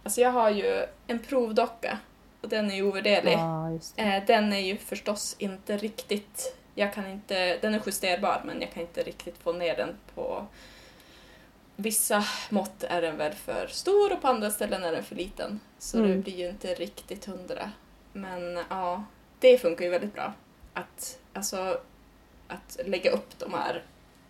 [0.03, 1.97] Alltså jag har ju en provdocka
[2.41, 3.33] och den är ju ovärderlig.
[3.33, 4.01] Ja, just det.
[4.03, 6.57] Eh, Den är ju förstås inte riktigt...
[6.75, 10.45] Jag kan inte, den är justerbar men jag kan inte riktigt få ner den på...
[11.81, 15.59] Vissa mått är den väl för stor och på andra ställen är den för liten.
[15.79, 16.21] Så det Mm.
[16.21, 17.71] blir ju inte riktigt hundra.
[18.13, 19.03] Men ja,
[19.39, 20.33] det funkar ju väldigt bra.
[20.73, 21.79] Att, alltså,
[22.47, 23.83] att lägga upp de här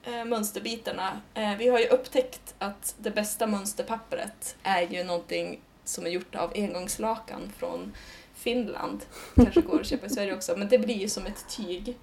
[0.04, 1.22] eh, mönsterbitarna.
[1.34, 6.36] Eh, vi har ju upptäckt att det bästa mönsterpappret är ju någonting som är gjort
[6.36, 7.94] av engångslakan från
[8.34, 9.06] Finland.
[9.36, 11.98] Kanske går att köpa i Sverige också, men det blir ju som ett tyg.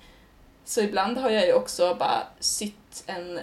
[0.65, 3.41] Så ibland har jag ju också bara sytt en,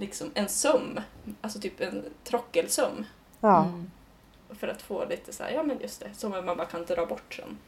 [0.00, 1.00] liksom en söm,
[1.40, 3.04] alltså typ en trockelsöm.
[3.40, 3.64] Ja.
[3.64, 3.90] Mm.
[4.50, 7.06] För att få lite så här, ja men just det, som man bara kan dra
[7.06, 7.58] bort sen.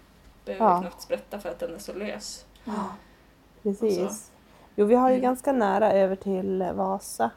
[0.45, 0.81] Behöver Ja.
[0.81, 2.45] knappt sprätta för att den är så lös.
[2.65, 2.73] Ja.
[3.63, 3.99] Precis.
[3.99, 4.31] Och så.
[4.77, 5.23] Jo, vi har ju Mm.
[5.23, 7.31] ganska nära över till Vasa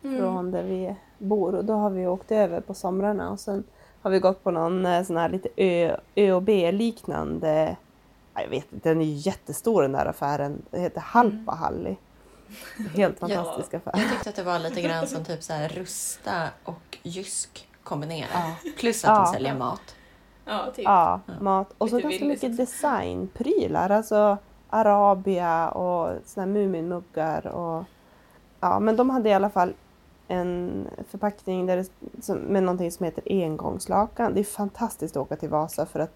[0.00, 3.64] från där vi bor och då har vi åkt över på somrarna och sen
[4.02, 7.76] har vi gått på någon eh, sån här lite Ö, Ö och B-liknande,
[8.34, 10.62] ja, jag vet inte, den är ju jättestor den där affären.
[10.70, 11.96] Det heter Halpahalli.
[12.94, 13.28] Helt Ja.
[13.28, 13.92] fantastisk affär.
[14.00, 18.30] Jag tyckte att det var lite grann som typ så här Rusta och Jysk kombinerat.
[18.34, 18.54] Ja.
[18.78, 19.24] Plus att Ja.
[19.24, 19.94] de säljer mat.
[20.44, 20.84] Ja, typ.
[20.84, 21.32] Ja, Ja.
[21.40, 21.74] mat.
[21.78, 22.72] Och så Lite ganska villigt mycket också.
[22.72, 23.90] designprylar.
[23.90, 24.36] Alltså
[24.70, 27.84] Arabia och såna här Muminmuggar och...
[28.60, 29.72] Ja, men de hade i alla fall
[30.28, 31.86] en förpackning där det,
[32.22, 34.34] som, med någonting som heter engångslakan.
[34.34, 36.14] Det är fantastiskt att åka till Vasa för att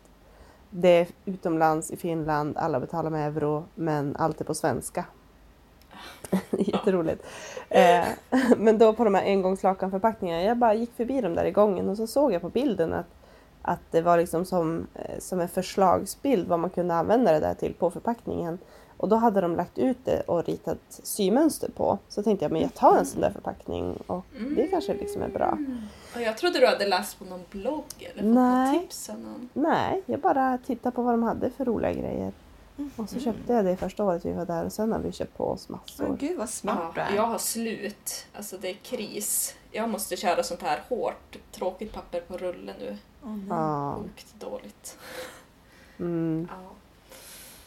[0.70, 5.04] det är utomlands i Finland, alla betalar med euro men allt är på svenska.
[6.58, 7.26] Jätteroligt.
[7.68, 8.04] Eh,
[8.56, 11.96] men då på de här engångslakanförpackningarna, jag bara gick förbi dem där i gången och
[11.96, 13.06] så såg jag på bilden att,
[13.62, 17.54] att det var liksom som, eh, som en förslagsbild vad man kunde använda det där
[17.54, 18.58] till på förpackningen.
[18.98, 21.98] Och då hade de lagt ut det och ritat symönster på.
[22.08, 24.24] Så tänkte jag, men jag tar en sån där förpackning och
[24.56, 25.58] det kanske liksom är bra.
[26.14, 28.80] Och jag trodde du hade läst på någon blogg eller fått Nej.
[28.80, 29.48] tips av någon.
[29.52, 32.32] Nej, jag bara tittade på vad de hade för roliga grejer.
[32.96, 35.36] Och så köpte jag det första året vi var där och sen har vi köpt
[35.36, 36.16] på oss Men massor.
[36.20, 37.16] gud vad smart du Ja, är.
[37.16, 38.26] jag har slut.
[38.36, 39.54] Alltså det är kris.
[39.70, 42.96] Jag måste köra sånt här hårt, tråkigt papper på rulle nu.
[43.24, 43.46] Åh, nej.
[43.48, 43.96] Ja.
[44.02, 44.98] Sjukt dåligt.
[45.98, 46.48] Mm.
[46.50, 46.70] Ja.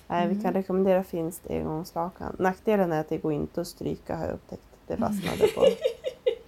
[0.08, 2.36] Nej, vi kan rekommendera finskt engångslakan.
[2.39, 4.63] Nackdelen är att det går inte att stryka har jag upptäckt.
[4.88, 5.65] Det fastnade på.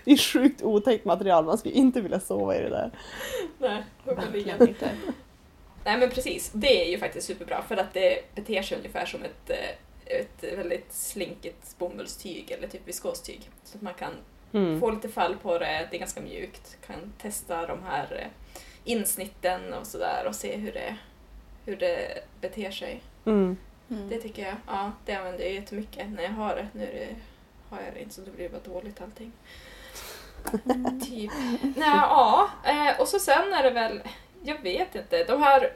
[0.04, 1.44] Det är sjukt otäckt material.
[1.44, 2.90] Man skulle inte vilja sova i det där.
[3.58, 4.90] Nej, Verkligen inte.
[5.84, 9.22] Nej men precis, det är ju faktiskt superbra för att det beter sig ungefär som
[9.22, 13.50] ett, eh, ett väldigt slinkigt bomullstyg eller typ viskostyg.
[13.64, 14.12] Så att man kan
[14.52, 14.80] Mm.
[14.80, 16.76] få lite fall på det, det är ganska mjukt.
[16.86, 18.26] Kan testa de här eh,
[18.84, 20.96] insnitten och sådär och se hur det,
[21.68, 23.02] hur det beter sig.
[23.24, 23.56] Mm.
[23.90, 24.08] Mm.
[24.08, 26.68] Det tycker jag, ja det använder jag jättemycket när jag har det.
[26.72, 27.16] Nu är det,
[27.70, 29.32] har jag det inte så då blir det bara dåligt allting.
[31.04, 31.32] typ.
[31.76, 34.02] Nej, ja, eh, och så sen är det väl,
[34.42, 35.72] jag vet inte, de här,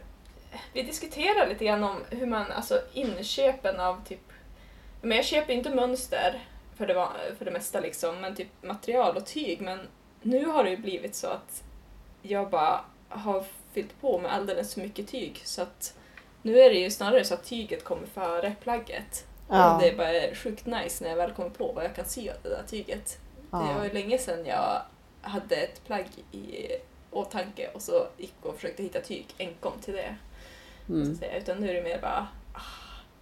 [0.72, 4.32] vi diskuterar lite grann om hur man, alltså inköpen av typ,
[5.02, 6.40] men jag köper inte mönster
[6.76, 9.80] för det, för det mesta liksom, men typ material och tyg, men
[10.22, 11.62] nu har det ju blivit så att
[12.22, 15.94] jag bara har fyllt på med alldeles för mycket tyg så att
[16.42, 19.26] nu är det ju snarare så att tyget kommer före plagget.
[19.48, 19.74] Ja.
[19.76, 22.28] Och det är bara sjukt nice när jag väl kommer på vad jag kan sy
[22.28, 23.18] av det där tyget.
[23.50, 23.84] Det var Ja.
[23.84, 24.82] ju länge sedan jag
[25.22, 26.66] hade ett plagg i
[27.10, 30.16] åtanke och så gick och försökte hitta tyg enkom till det.
[30.86, 31.12] Så Mm.
[31.12, 31.36] att säga.
[31.38, 32.28] Utan nu är det mer bara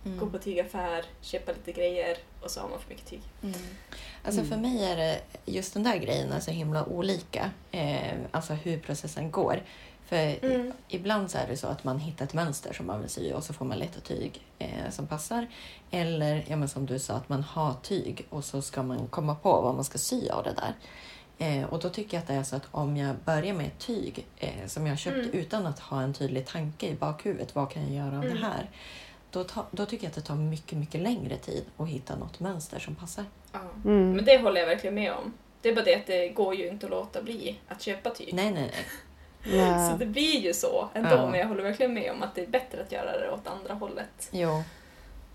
[0.05, 0.31] gå Mm.
[0.33, 3.21] på tygaffär, köpa lite grejer och så har man för mycket tyg.
[3.43, 3.55] Mm.
[4.25, 7.51] Alltså för mig är det just den där grejen är så himla olika.
[7.71, 9.63] Eh, alltså hur processen går.
[10.11, 10.73] För Mm.
[10.89, 13.45] ibland så är det så att man hittar ett mönster som man vill sy och
[13.45, 15.47] så får man leta tyg eh, som passar.
[15.91, 19.35] Eller ja, men som du sa, att man har tyg och så ska man komma
[19.35, 20.75] på vad man ska sy av det där.
[21.39, 23.79] Eh, och då tycker jag att det är så att om jag börjar med ett
[23.79, 25.31] tyg eh, som jag köpt Mm.
[25.33, 28.35] utan att ha en tydlig tanke i bakhuvudet, vad kan jag göra av Mm.
[28.37, 28.71] det här?
[29.31, 32.41] Då, ta, då tycker jag att det tar mycket, mycket längre tid att hitta något
[32.41, 33.25] mönster som passar.
[33.53, 33.59] Ja.
[33.85, 34.13] Mm.
[34.13, 35.33] Men det håller jag verkligen med om.
[35.63, 38.35] Det är bara det att det går ju inte att låta bli att köpa tyg.
[38.35, 38.85] Nej, nej, nej.
[39.45, 39.91] Nej.
[39.91, 41.31] Så det blir ju så ändå, Ja.
[41.31, 43.75] men jag håller verkligen med om att det är bättre att göra det åt andra
[43.75, 44.29] hållet.
[44.31, 44.63] Jo.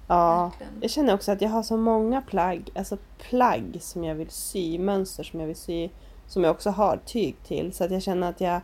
[0.08, 0.44] Ja.
[0.60, 0.74] Verkligen.
[0.82, 2.98] Jag känner också att jag har så många plagg, alltså
[3.30, 5.90] plagg som jag vill sy, mönster som jag vill sy,
[6.28, 7.74] som jag också har tyg till.
[7.74, 8.62] Så att jag känner att jag,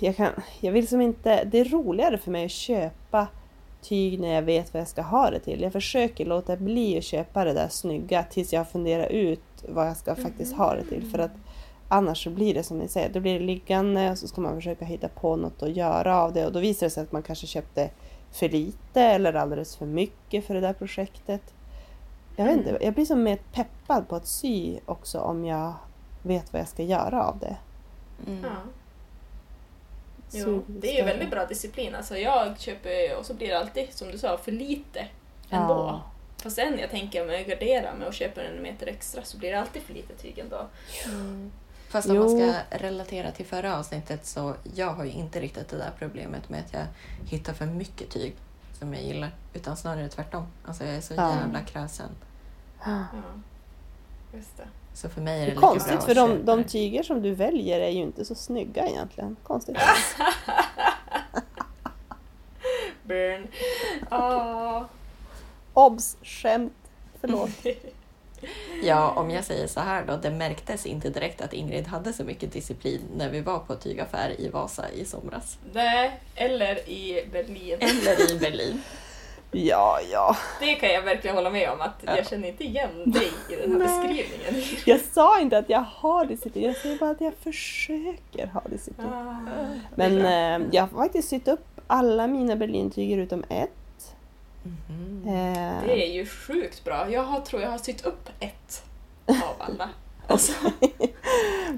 [0.00, 0.28] jag kan,
[0.60, 3.26] jag vill som inte, det är roligare för mig att köpa
[3.82, 5.60] tyg när jag vet vad jag ska ha det till.
[5.62, 9.86] Jag försöker låta bli att köpa det där snygga tills jag har funderat ut vad
[9.86, 11.10] jag ska faktiskt ha det till.
[11.10, 11.30] För att
[11.92, 14.54] annars så blir det som ni säger, då blir det liggande och så ska man
[14.54, 17.22] försöka hitta på något att göra av det och då visar det sig att man
[17.22, 17.90] kanske köpte
[18.32, 21.54] för lite eller alldeles för mycket för det där projektet.
[22.36, 25.74] Jag vet inte, jag blir som mer peppad på att sy också om jag
[26.22, 27.56] vet vad jag ska göra av det.
[28.26, 28.44] Mm.
[28.44, 28.50] Ja.
[30.30, 31.94] Jo, det är ju väldigt bra disciplin.
[31.94, 35.06] Alltså jag köper och så blir det alltid, som du sa, för lite
[35.50, 35.74] ändå.
[35.74, 36.02] Ja.
[36.42, 39.50] Fast sen jag tänker mig att gardera mig och köpa en meter extra så blir
[39.52, 40.66] det alltid för lite tyg ändå.
[41.92, 42.22] Fast om Jo.
[42.22, 46.48] man ska relatera till förra avsnittet så jag har ju inte riktigt det där problemet
[46.48, 46.86] med att jag
[47.30, 48.34] hittar för mycket tyg
[48.78, 49.30] som jag gillar.
[49.54, 50.46] Utan snarare tvärtom.
[50.66, 51.34] Alltså jag är så Ja.
[51.34, 52.08] jävla kräsen.
[52.84, 53.04] Ja.
[54.34, 54.68] Just det.
[54.94, 57.22] Så för mig är Det det, är lika konstigt bra för de, de tyger som
[57.22, 59.36] du väljer är ju inte så snygga egentligen.
[59.42, 59.76] Konstigt.
[63.04, 63.46] Burn.
[64.08, 64.84] Ah.
[65.74, 66.16] Obs!
[66.22, 66.72] Skämt.
[67.20, 67.50] Förlåt.
[68.82, 70.16] Ja, om jag säger så här då.
[70.16, 74.40] Det märktes inte direkt att Ingrid hade så mycket disciplin när vi var på tygaffär
[74.40, 75.58] i Vasa i somras.
[75.72, 77.76] Nej, eller i Berlin.
[77.80, 78.82] Eller i Berlin.
[79.54, 80.36] Ja, ja.
[80.60, 82.16] Det kan jag verkligen hålla med om att Ja.
[82.16, 84.08] jag känner inte igen dig i den här Nej.
[84.08, 84.64] beskrivningen.
[84.84, 89.08] Jag sa inte att jag har disciplin, jag säger bara att jag försöker ha disciplin.
[89.08, 89.36] Ah,
[89.94, 90.18] Men
[90.62, 93.70] eh, jag har faktiskt sytt upp alla mina berlintyger utom ett.
[95.26, 97.10] Eh, Det är ju sjukt bra.
[97.10, 98.84] Jag har, tror jag har sytt upp ett
[99.26, 99.88] av alla.
[100.26, 100.52] Alltså,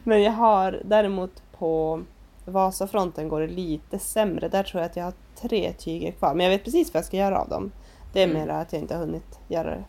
[0.04, 2.02] Men jag har däremot på
[2.44, 4.48] Vasafronten går det lite sämre.
[4.48, 6.34] Där tror jag att jag har tre tyger kvar.
[6.34, 7.72] Men jag vet precis vad jag ska göra av dem.
[8.12, 8.38] Det är Mm.
[8.42, 9.84] mera att jag inte har hunnit göra det.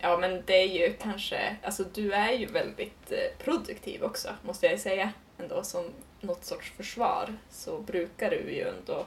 [0.00, 4.66] ja men det är ju kanske, alltså du är ju väldigt eh, produktiv också måste
[4.66, 5.12] jag säga.
[5.38, 5.84] Ändå som
[6.20, 9.04] något sorts försvar så brukar du ju ändå,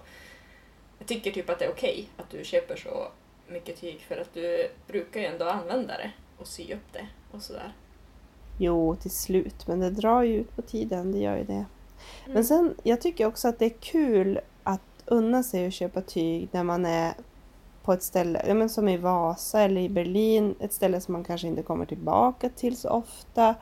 [0.99, 3.07] jag tycker typ att det är okej att du köper så
[3.47, 7.41] mycket tyg för att du brukar ju ändå använda det och sy upp det och
[7.41, 7.73] sådär.
[8.57, 9.67] Jo, till slut.
[9.67, 11.53] Men det drar ju ut på tiden, det gör ju det.
[11.53, 11.65] Mm.
[12.25, 16.49] Men sen, jag tycker också att det är kul att unna sig att köpa tyg
[16.51, 17.13] när man är
[17.83, 21.23] på ett ställe, ja, men som i Vasa eller i Berlin, ett ställe som man
[21.23, 23.55] kanske inte kommer tillbaka till så ofta.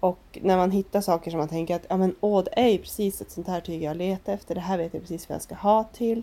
[0.00, 2.78] Och när man hittar saker som man tänker att ja, men, åh, det är ju
[2.78, 5.42] precis ett sånt här tyg jag letar efter, det här vet jag precis vad jag
[5.42, 6.22] ska ha till.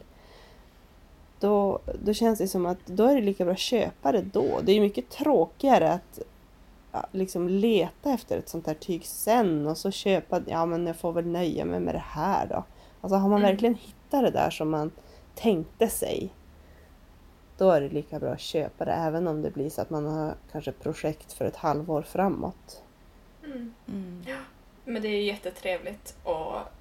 [1.43, 4.59] Då, då känns det som att då är det lika bra att köpa det då.
[4.61, 6.19] Det är ju mycket tråkigare att
[6.91, 10.95] ja, liksom leta efter ett sånt här tyg sen och så köpa, ja men jag
[10.95, 12.63] får väl nöja mig med det här då.
[13.01, 13.51] Alltså har man Mm.
[13.51, 14.91] verkligen hittat det där som man
[15.35, 16.29] tänkte sig,
[17.57, 20.05] då är det lika bra att köpa det även om det blir så att man
[20.05, 22.83] har kanske projekt för ett halvår framåt.
[23.45, 23.73] Mm.
[23.87, 24.23] Mm.
[24.85, 26.71] Men det är ju jättetrevligt att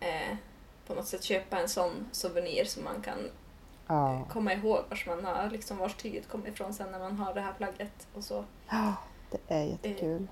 [0.00, 0.36] eh,
[0.86, 3.18] på något sätt köpa en sån souvenir som man kan
[3.86, 4.24] Ja.
[4.30, 7.40] komma ihåg vars man har, liksom vars tyget kommer ifrån sen när man har det
[7.40, 8.44] här plagget och så.
[8.68, 8.94] Ja,
[9.30, 10.26] det är jättekul.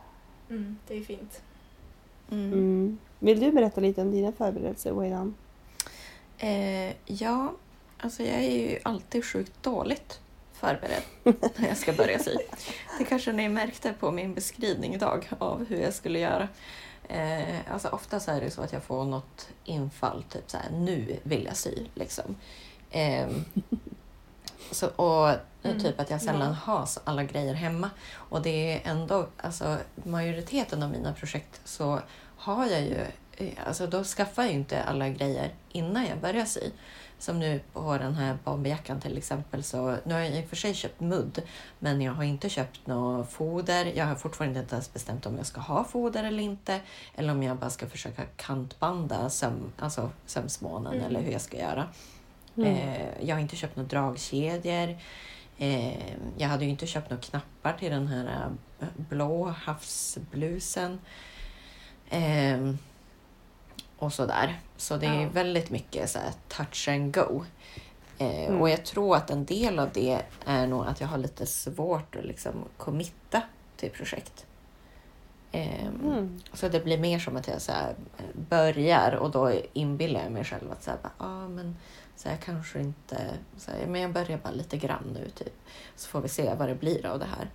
[0.51, 1.43] Mm, det är fint.
[2.31, 2.53] Mm.
[2.53, 2.99] Mm.
[3.19, 5.35] Vill du berätta lite om dina förberedelser, Waydan?
[6.39, 7.53] Eh, ja,
[7.99, 10.21] alltså jag är ju alltid sjukt dåligt
[10.53, 11.03] förberedd
[11.57, 12.37] när jag ska börja sy.
[12.99, 16.49] Det kanske ni märkte på min beskrivning idag av hur jag skulle göra.
[17.09, 20.71] Eh, alltså ofta så är det så att jag får något infall, typ så här,
[20.71, 21.87] nu vill jag sy.
[21.95, 22.37] Liksom.
[22.95, 23.29] Eh,
[24.71, 25.35] så, och
[25.67, 26.73] Mm, typ att jag sällan ja.
[26.73, 27.91] har så- alla grejer hemma.
[28.15, 32.01] Och det är ändå, alltså majoriteten av mina projekt så
[32.37, 32.99] har jag ju,
[33.37, 36.61] eh, alltså då skaffar jag ju inte alla grejer innan jag börjar sy.
[37.19, 40.57] Som nu på den här bomberjackan till exempel så, nu har jag i och för
[40.57, 41.43] sig köpt mudd,
[41.79, 43.93] men jag har inte köpt något foder.
[43.97, 46.81] Jag har fortfarande inte ens bestämt om jag ska ha foder eller inte.
[47.15, 51.07] Eller om jag bara ska försöka kantbanda söm, alltså sömsmånen Mm.
[51.07, 51.89] eller hur jag ska göra.
[52.57, 52.75] Mm.
[52.77, 54.97] Eh, jag har inte köpt några dragkedjor.
[55.59, 60.99] Eh, jag hade ju inte köpt några knappar till den här eh, blå havsblusen.
[62.11, 62.71] Eh,
[63.99, 64.61] och sådär.
[64.77, 65.29] Så det är Ja.
[65.33, 67.45] väldigt mycket så här touch and go.
[68.19, 68.61] Eh, Mm.
[68.61, 72.17] Och jag tror att en del av det är nog att jag har lite svårt
[72.17, 73.43] att liksom committa
[73.77, 74.47] till projekt.
[75.53, 76.41] Eh, Mm.
[76.53, 77.95] så det blir mer som att jag så här
[78.35, 81.77] börjar och då inbillar jag mig själv att så här, bara, ah, men,
[82.17, 83.39] så här, kanske inte...
[83.57, 85.55] Så här, men jag börjar bara lite grann nu, typ.
[85.97, 87.51] Så får vi se vad det blir av det här.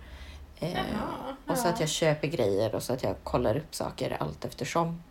[0.60, 1.72] Eh, Jaha, och så ja.
[1.72, 5.02] att jag köper grejer och så att jag kollar upp saker allt eftersom.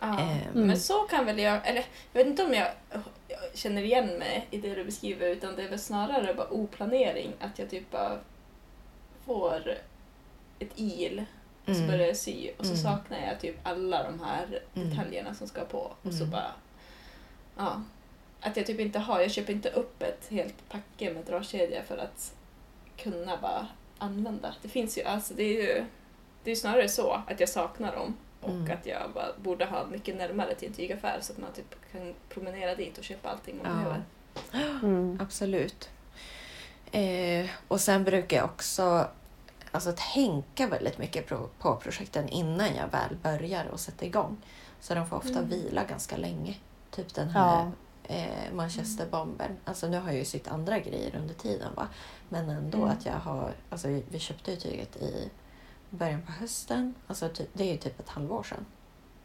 [0.00, 0.66] Ja, Eh, mm.
[0.66, 2.68] Men så kan väl jag, eller jag vet inte om jag,
[3.28, 7.32] jag känner igen mig i det du beskriver utan det är väl snarare bara oplanering.
[7.40, 8.18] Att jag typ bara
[9.26, 9.74] får
[10.58, 11.24] ett il
[11.66, 11.86] och så Mm.
[11.90, 12.82] börjar jag sy och så Mm.
[12.82, 14.90] saknar jag typ alla de här Mm.
[14.90, 15.78] detaljerna som ska på.
[16.02, 16.30] Och så Mm.
[16.30, 16.52] bara,
[17.56, 17.82] ja.
[18.42, 21.98] Att jag typ inte har, jag köper inte upp ett helt packe med dragkedja för
[21.98, 22.34] att
[22.96, 23.66] kunna bara
[23.98, 24.54] använda.
[24.62, 25.84] Det finns ju, alltså det är ju,
[26.44, 28.70] det är snarare så att jag saknar dem och Mm.
[28.80, 32.14] att jag bara borde ha mycket närmare till en tygaffär så att man typ kan
[32.28, 33.76] promenera dit och köpa allting man Ja.
[33.76, 34.02] behöver.
[34.86, 35.18] Mm.
[35.22, 35.90] Absolut.
[36.92, 39.08] Eh, och sen brukar jag också
[39.70, 44.36] alltså, tänka väldigt mycket på, på projekten innan jag väl börjar och sätter igång.
[44.80, 45.48] Så de får ofta Mm.
[45.48, 46.54] vila ganska länge.
[46.90, 47.70] Typ den här Ja.
[48.08, 49.56] Eh, Manchesterbombern.
[49.64, 51.88] Alltså nu har jag ju sytt andra grejer under tiden va.
[52.28, 52.90] Men ändå Mm.
[52.90, 55.30] att jag har, alltså vi köpte ju tyget i
[55.90, 56.94] början på hösten.
[57.06, 58.66] Alltså det är ju typ ett halvår sedan.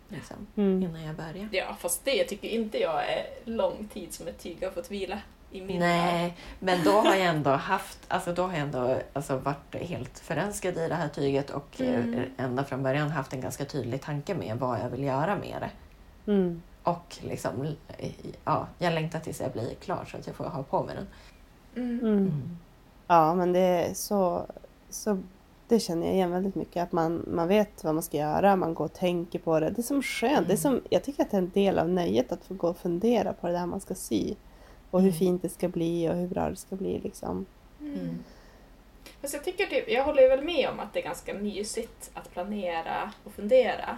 [0.10, 0.84] Liksom, Mm.
[0.84, 1.58] innan jag började.
[1.58, 5.20] Ja, fast det tycker inte jag är lång tid som ett tyg har fått vila.
[5.52, 5.90] i min värld.
[6.14, 10.20] Nej, men då har jag ändå haft, alltså då har jag ändå alltså varit helt
[10.20, 12.24] förälskad i det här tyget och eh, Mm.
[12.38, 15.70] ända från början haft en ganska tydlig tanke med vad jag vill göra med det.
[16.32, 16.62] Mm.
[16.88, 17.76] Och liksom,
[18.44, 21.08] ja, jag längtar tills jag blir klar så att jag får ha på mig den.
[21.84, 22.00] Mm.
[22.06, 22.58] Mm.
[23.08, 24.46] Ja, men det är så,
[24.90, 25.20] så...
[25.68, 26.84] Det känner jag igen väldigt mycket.
[26.84, 29.70] Att man, man vet vad man ska göra, man går och tänker på det.
[29.70, 30.48] Det är som skönt.
[30.48, 32.68] Det är som, jag tycker att det är en del av nöjet att få gå
[32.70, 34.36] och fundera på det där man ska sy.
[34.92, 35.20] Och hur Mm.
[35.20, 37.00] fint det ska bli och hur bra det ska bli.
[37.00, 37.46] Liksom.
[37.82, 38.24] Mm.
[39.22, 42.32] Fast jag tycker typ, jag håller väl med om att det är ganska mysigt att
[42.32, 43.98] planera och fundera.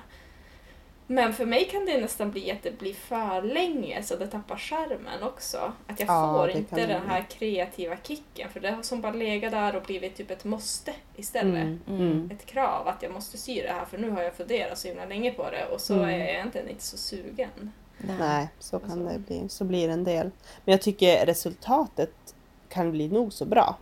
[1.12, 4.58] Men för mig kan det nästan bli att det blir för länge så det tappar
[4.58, 5.58] skärmen också.
[5.88, 9.52] Att jag Ja, får inte den här kreativa kicken för det har som bara legat
[9.52, 11.54] där och blivit typ ett måste istället.
[11.64, 11.80] Mm.
[11.88, 12.02] Mm.
[12.02, 12.32] Mm.
[12.32, 15.06] Ett krav att jag måste sy det här för nu har jag funderat så himla
[15.06, 16.06] länge på det och så Mm.
[16.10, 17.72] är jag egentligen inte så sugen.
[18.20, 19.08] Nej, så kan Alltså.
[19.08, 19.50] det bli.
[19.50, 20.32] Så blir det en del.
[20.66, 22.36] Men jag tycker resultatet
[22.70, 23.78] kan bli nog så bra.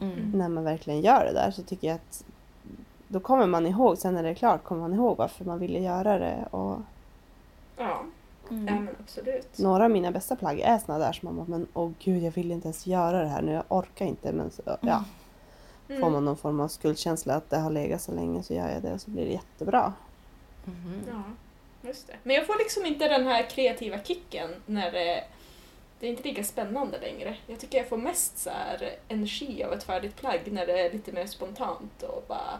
[0.00, 0.30] Mm.
[0.34, 2.24] När man verkligen gör det där så tycker jag att
[3.14, 5.78] då kommer man ihåg, sen när det är klart kommer man ihåg varför man ville
[5.78, 6.48] göra det.
[6.50, 6.78] Och
[7.76, 8.00] Ja,
[8.50, 8.66] Mm.
[8.66, 9.58] ja men absolut.
[9.58, 12.30] några av mina bästa plagg är såna där som man bara, men åh gud jag
[12.30, 14.32] vill inte ens göra det här nu, jag orkar inte.
[14.32, 15.04] Men så, ja,
[15.88, 16.00] Mm.
[16.00, 18.82] får man någon form av skuldkänsla att det har legat så länge så gör jag
[18.82, 19.92] det och så blir det jättebra.
[20.64, 21.00] Mhm.
[21.10, 21.22] Ja,
[21.88, 22.14] just det.
[22.22, 25.24] Men jag får liksom inte den här kreativa kicken när det,
[26.00, 27.36] det är inte lika spännande längre.
[27.46, 30.92] Jag tycker jag får mest så här energi av ett färdigt plagg när det är
[30.92, 32.58] lite mer spontant och bara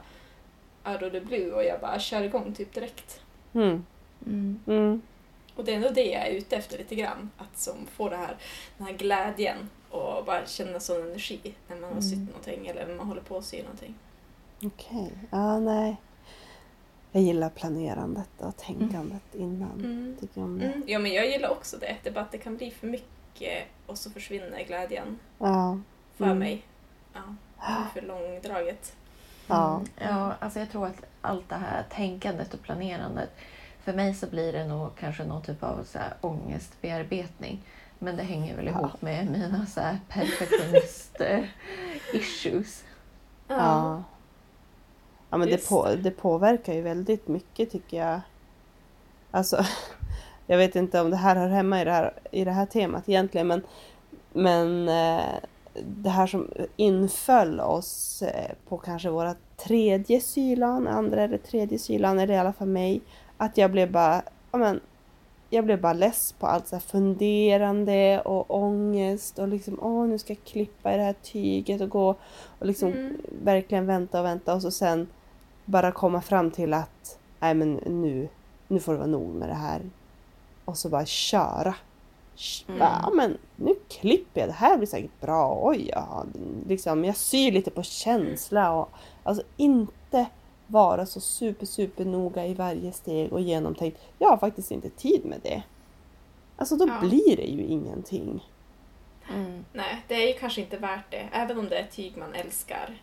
[0.87, 3.21] out of the blue och jag bara kör igång typ direkt.
[3.55, 3.85] Mm.
[4.27, 4.61] Mm.
[4.67, 5.03] Mm.
[5.57, 7.31] Och det är ändå det jag är ute efter lite grann.
[7.39, 8.37] Att som få det här,
[8.79, 12.27] den här glädjen och bara känna sån energi när man har sytt Mm.
[12.27, 13.95] någonting eller när man håller på att sy någonting.
[14.65, 15.97] Okej, ja nej.
[17.13, 19.73] Jag gillar planerandet och tänkandet innan.
[19.85, 20.17] Mm.
[20.21, 20.67] Tycker jag om det.
[20.67, 20.83] Mm.
[20.87, 21.97] Ja men jag gillar också det.
[22.03, 25.79] Det är bara att det kan bli för mycket och så försvinner glädjen Ja.
[26.17, 26.39] för Mm.
[26.39, 26.63] mig.
[27.13, 27.21] Ja,
[27.57, 27.63] det
[27.99, 28.97] är för långdraget.
[29.47, 29.75] Ja.
[29.77, 29.89] Mm.
[29.99, 33.31] ja, alltså jag tror att allt det här tänkandet och planerandet,
[33.85, 37.63] för mig så blir det nog kanske någon typ av så här ångestbearbetning.
[37.99, 38.73] Men det hänger väl Ja.
[38.73, 42.83] ihop med mina så här perfektionist-issues.
[43.49, 44.03] Ja.
[45.31, 48.21] Ja men det, på, det påverkar ju väldigt mycket tycker jag.
[49.31, 49.65] Alltså,
[50.47, 53.09] jag vet inte om det här hör hemma i det här, i det här temat
[53.09, 53.63] egentligen men,
[54.33, 55.35] men eh,
[55.83, 62.19] det här som inföll oss eh, på kanske våra tredje sylan, andra eller tredje sylan,
[62.19, 63.01] eller i alla fall mig,
[63.37, 64.81] att jag blev bara, ja men,
[65.51, 70.33] jag blev bara less på allt så funderande och ångest och liksom åh nu ska
[70.33, 72.17] jag klippa i det här tyget och gå
[72.59, 73.17] och liksom Mm.
[73.43, 75.09] verkligen vänta och vänta och så sen
[75.65, 78.29] bara komma fram till att nej men nu,
[78.69, 79.81] nu får det vara nog med det här.
[80.65, 81.75] Och så bara köra.
[82.69, 82.81] Mm.
[82.81, 85.59] Ja men nu klipper jag, det här blir säkert bra.
[85.63, 86.25] Oj, ja,
[86.69, 88.89] liksom, jag syr lite på känsla och
[89.23, 90.27] alltså inte
[90.67, 94.01] vara så super super noga i varje steg och genomtänkt.
[94.19, 95.63] Jag har faktiskt inte tid med det.
[96.57, 97.01] Alltså då Ja.
[97.09, 98.49] blir det ju ingenting.
[99.35, 99.65] Mm.
[99.73, 101.29] Nej, det är ju kanske inte värt det.
[101.33, 102.99] Även om det är tyg man älskar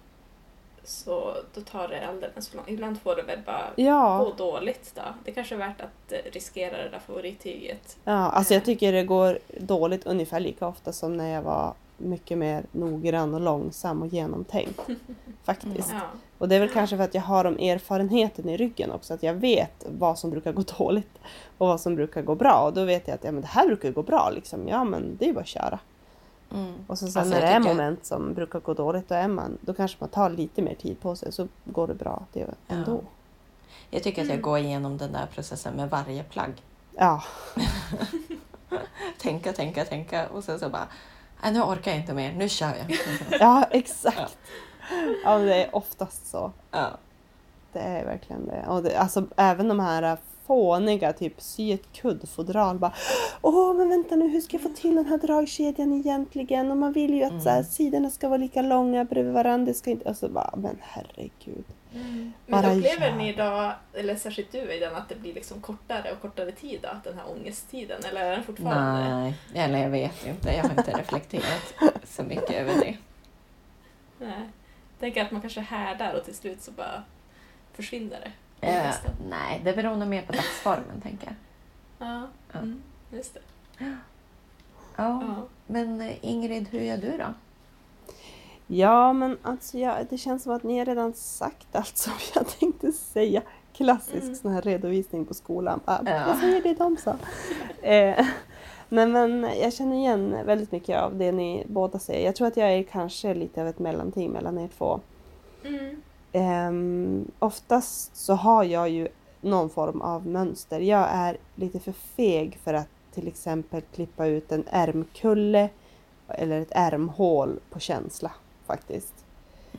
[0.84, 4.17] så då tar det alldeles för lång Ibland får det väl bara Ja.
[4.17, 5.02] gå dåligt då.
[5.26, 7.98] Det kanske är värt att eh, riskera det där favorittyget.
[8.04, 12.38] Ja, alltså jag tycker det går dåligt ungefär lika ofta som när jag var mycket
[12.38, 14.80] mer noggrann och långsam och genomtänkt.
[15.44, 15.89] Faktiskt.
[15.94, 16.00] Ja.
[16.38, 19.13] Och det är väl kanske för att jag har de erfarenheten i ryggen också.
[19.13, 21.20] Att jag vet vad som brukar gå dåligt
[21.58, 22.63] och vad som brukar gå bra.
[22.65, 24.30] Och då vet jag att ja, men det här brukar gå bra.
[24.36, 24.67] Liksom.
[24.67, 25.80] Ja men det är bara att köra.
[26.54, 26.74] Mm.
[26.88, 29.28] Och så sen Alltså, när det är tycker- moment som brukar gå dåligt då, är
[29.28, 32.48] man, då kanske man tar lite mer tid på sig så går det bra det
[32.68, 33.02] ändå.
[33.90, 34.42] Jag tycker att jag Mm.
[34.44, 36.54] går igenom den där processen med varje plagg.
[36.98, 37.24] Ja,
[39.22, 40.88] Tänka, tänka, tänka och sen så bara,
[41.44, 42.97] nej nu orkar jag inte mer, nu kör jag.
[43.39, 44.38] ja exakt.
[45.24, 46.52] Ja, men det är oftast så.
[46.72, 46.88] Ja.
[47.74, 48.66] Det är verkligen det.
[48.68, 52.80] Och det, alltså även de här fåniga, typ sy ett kuddfodral.
[52.80, 52.94] Bara,
[53.42, 56.72] Åh, men vänta nu, hur ska jag få till den här dragkedjan egentligen?
[56.72, 57.42] Och man vill ju att Mm.
[57.44, 59.66] så här, sidorna ska vara lika långa bredvid varandra.
[59.66, 60.10] Det ska inte...
[60.10, 61.66] Och så bara, men herregud.
[61.94, 66.12] Men Bara upplever ni då, eller särskilt du i den, att det blir liksom kortare
[66.12, 66.89] och kortare tid då?
[67.04, 68.02] Den här ångesttiden?
[68.10, 69.10] Eller är den fortfarande?
[69.16, 69.34] Nej,
[69.66, 70.52] eller jag vet inte.
[70.54, 71.74] Jag har inte reflekterat
[72.04, 72.98] så mycket över det.
[74.20, 74.50] Nej.
[75.00, 77.04] Tänker att man kanske härdar och till slut så bara
[77.74, 78.32] försvinner det.
[78.62, 78.95] Eh,
[79.30, 81.36] nej, det beror nog mer på dagsformen, tänker jag.
[82.07, 82.59] Ja, Ja.
[82.59, 82.82] mm,
[83.12, 83.39] just det.
[83.78, 83.86] Ja,
[84.95, 85.22] Ja.
[85.68, 87.26] men eh, Ingrid, hur gör du då?
[88.68, 92.47] Ja, men alltså ja, det känns som att ni har redan sagt allt som jag
[92.59, 93.41] tänkte säga.
[93.74, 94.36] Klassisk Mm.
[94.36, 95.80] sån här redovisning på skolan.
[95.86, 96.12] Bara, Ja.
[96.12, 97.16] Jag säger det de sa.
[97.88, 98.26] eh,
[98.89, 102.26] Nej men jag känner igen väldigt mycket av det ni båda säger.
[102.26, 104.99] Jag tror att jag är kanske lite av ett mellanting mellan er två.
[105.64, 106.01] Mm.
[106.34, 109.07] Um, oftast så har jag ju
[109.41, 110.79] någon form av mönster.
[110.79, 115.69] Jag är lite för feg för att till exempel klippa ut en ärmkulle
[116.27, 118.32] eller ett ärmhål på känsla
[118.65, 119.13] faktiskt.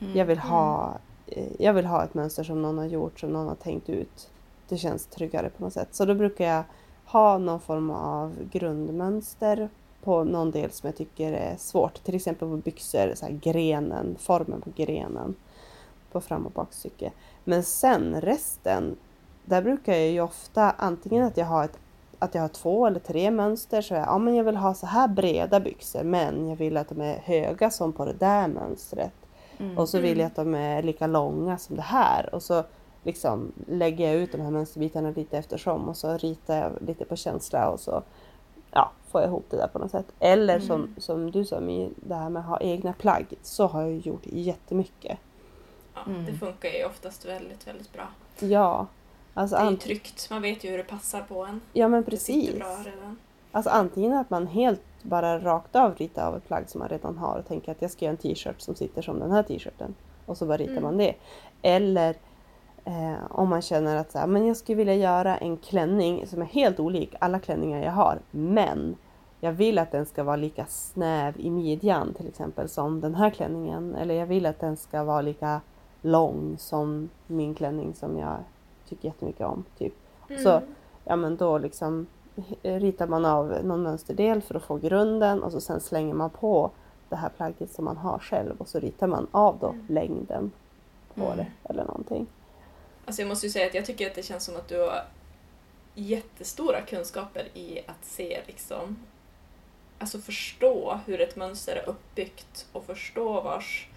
[0.00, 0.16] Mm.
[0.16, 0.94] Jag, vill ha,
[1.26, 4.30] eh, jag vill ha ett mönster som någon har gjort, som någon har tänkt ut.
[4.68, 5.88] Det känns tryggare på något sätt.
[5.90, 6.64] Så då brukar jag
[7.04, 9.68] ha någon form av grundmönster
[10.04, 12.04] på någon del som jag tycker är svårt.
[12.04, 15.34] Till exempel på byxor, så grenen, formen på grenen
[16.12, 17.12] på fram och bakstycke.
[17.44, 18.96] Men sen resten,
[19.44, 21.78] där brukar jag ju ofta antingen att jag har ett
[22.18, 24.86] att jag har två eller tre mönster så jag, ja men jag vill ha så
[24.86, 29.12] här breda byxor men jag vill att de är höga som på det där mönstret.
[29.58, 29.78] Mm.
[29.78, 32.34] Och så vill jag att de är lika långa som det här.
[32.34, 32.64] Och så
[33.02, 37.16] liksom lägger jag ut de här mönsterbitarna lite eftersom och så ritar jag lite på
[37.16, 38.02] känsla och så
[38.70, 40.06] ja, får jag ihop det där på något sätt.
[40.18, 40.66] Eller Mm.
[40.66, 41.60] som, som du sa,
[41.96, 43.26] det här med att ha egna plagg.
[43.42, 45.18] Så har jag gjort jättemycket.
[45.94, 46.24] Ja, Mm.
[46.26, 48.08] Det funkar ju oftast väldigt, väldigt bra.
[48.40, 48.86] Ja,
[49.34, 51.60] alltså, Det är ju tryggt, man vet ju hur det passar på en.
[51.72, 52.58] ja men Det sitter precis.
[52.58, 53.16] bra redan.
[53.52, 57.18] Alltså antingen att man helt bara rakt av ritar av ett plagg som man redan
[57.18, 59.94] har och tänker att jag ska göra en t-shirt som sitter som den här t-shirten.
[60.26, 60.82] Och så bara ritar Mm.
[60.82, 61.14] man det.
[61.62, 62.14] Eller
[62.84, 66.42] eh, om man känner att så här, men jag skulle vilja göra en klänning som
[66.42, 68.18] är helt olik alla klänningar jag har.
[68.30, 68.96] Men
[69.40, 73.30] jag vill att den ska vara lika snäv i midjan till exempel som den här
[73.30, 73.94] klänningen.
[73.94, 75.60] Eller jag vill att den ska vara lika
[76.02, 78.36] lång som min klänning som jag
[78.88, 79.64] tycker jättemycket om.
[79.78, 79.94] Typ.
[80.42, 80.64] Så Mm.
[81.04, 82.06] ja men då liksom
[82.62, 86.70] ritar man av någon mönsterdel för att få grunden och så sen slänger man på
[87.08, 89.86] det här plagget som man har själv och så ritar man av då Mm.
[89.88, 90.52] längden
[91.14, 91.36] på Mm.
[91.36, 92.26] det eller någonting.
[93.04, 95.04] Alltså jag måste ju säga att jag tycker att det känns som att du har
[95.94, 98.96] jättestora kunskaper i att se liksom
[99.98, 103.88] Alltså förstå hur ett mönster är uppbyggt och förstå vars,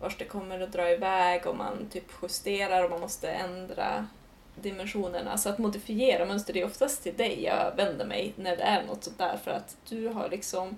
[0.00, 4.06] vars det kommer att dra iväg och man typ justerar och man måste ändra
[4.54, 5.38] dimensionerna.
[5.38, 8.86] Så att modifiera mönster, det är oftast till dig jag vänder mig när det är
[8.86, 10.76] något sånt där för att du har liksom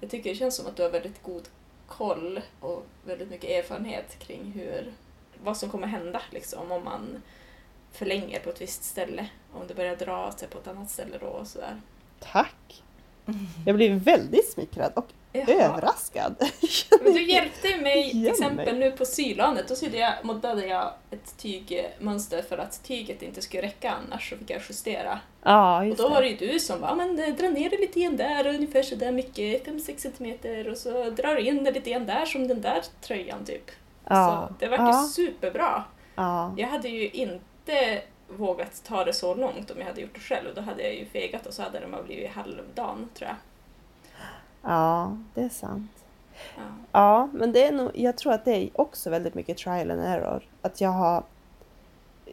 [0.00, 1.48] Jag tycker det känns som att du har väldigt god
[1.86, 4.92] koll och väldigt mycket erfarenhet kring hur
[5.44, 7.22] vad som kommer hända liksom om man
[7.92, 9.28] förlänger på ett visst ställe.
[9.52, 11.80] Om det börjar dra sig på ett annat ställe då och sådär.
[12.20, 12.82] Tack!
[13.66, 15.50] Jag blir väldigt smickrad och Jaha.
[15.64, 16.34] överraskad.
[17.02, 19.68] Men du hjälpte mig till Igen exempel nu på sylanet.
[19.68, 24.36] Då sydde jag, moddade jag ett tygmönster för att tyget inte skulle räcka annars så
[24.36, 25.18] fick jag justera.
[25.42, 26.44] Ja, Och just då var det det.
[26.44, 29.12] ju du som bara, "Ja, men eh, dra ner det lite grann där, ungefär sådär
[29.12, 32.82] mycket, 5-6 centimeter och så drar du in det lite grann där som den där
[33.00, 33.70] tröjan typ.
[34.08, 34.48] Ja.
[34.48, 35.08] Så det verkar ja.
[35.12, 35.84] superbra.
[36.14, 36.54] ja.
[36.56, 40.48] Jag hade ju inte vågat ta det så långt om jag hade gjort det själv.
[40.54, 43.36] Då hade jag ju fegat och så hade det bara blivit halvdan tror jag.
[44.62, 45.90] Ja, det är sant.
[46.56, 46.62] Ja.
[46.92, 50.00] Ja, men det är nog, jag tror att det är också väldigt mycket trial and
[50.00, 50.42] error.
[50.62, 51.22] Att jag har,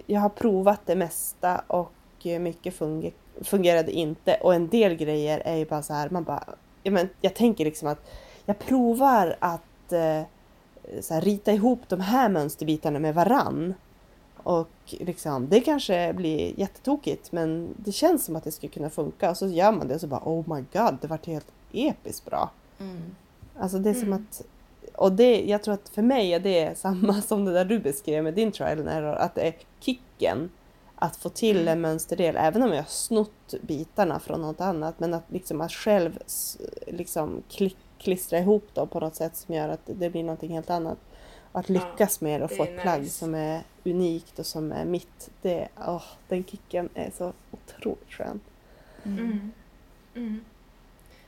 [0.06, 1.92] jag har provat det mesta och
[2.24, 3.12] mycket funger,
[3.42, 4.38] fungerade inte.
[4.42, 6.44] Och en del grejer är ju bara så här, man bara,
[6.84, 8.10] ja, men jag tänker liksom att
[8.46, 10.22] jag provar att eh,
[11.02, 13.74] så här, rita ihop de här mönsterbitarna med varann.
[14.44, 19.30] Och liksom, det kanske blir jättetokigt men det känns som att det skulle kunna funka.
[19.30, 22.26] Och så gör man det och så bara oh my god, det vart helt episkt
[22.26, 22.49] bra.
[22.80, 23.16] Mm.
[23.59, 24.26] Alltså det är som Mm.
[24.30, 24.41] att...
[24.95, 28.24] Och det, jag tror att för mig är det samma som det där du beskrev
[28.24, 29.16] med din trial and error.
[29.16, 30.49] Att det är kicken
[30.95, 31.68] att få till Mm.
[31.68, 34.99] en mönsterdel, även om jag har snott bitarna från något annat.
[34.99, 36.20] Men att liksom att själv
[36.88, 40.70] liksom klick, klistra ihop dem på något sätt som gör att det blir någonting helt
[40.70, 40.97] annat.
[41.51, 43.18] Och att lyckas med och få ett plagg nice.
[43.18, 45.30] som är unikt och som är mitt.
[45.41, 48.39] Det, åh, den kicken är så otroligt skön.
[49.03, 49.51] Mm.
[50.16, 50.39] Mm.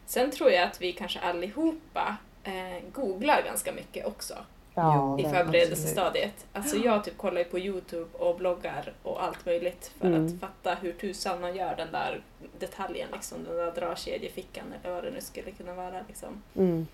[0.07, 4.33] Sen tror jag att vi kanske allihopa eh, googlar ganska mycket också
[4.75, 6.45] Jo, i förberedelsestadiet.
[6.53, 10.25] Alltså jag typ kollar ju på Youtube och bloggar och allt möjligt för Mm.
[10.25, 12.21] att fatta hur tusan man gör den där
[12.59, 16.01] detaljen, liksom, den där dragkedjefickan eller vad det nu skulle kunna vara.
[16.07, 16.41] Liksom.
[16.55, 16.87] Mm.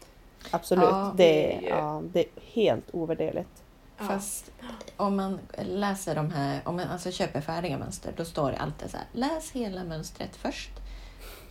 [0.52, 3.64] Absolut, Ja, det, är ju- ja, det är helt ovärderligt.
[3.98, 4.06] Ja.
[4.08, 4.52] Fast
[4.98, 8.92] om man läser de här, om man alltså köper färdiga mönster, då står det alltid
[8.92, 10.72] så här, läs hela mönstret först.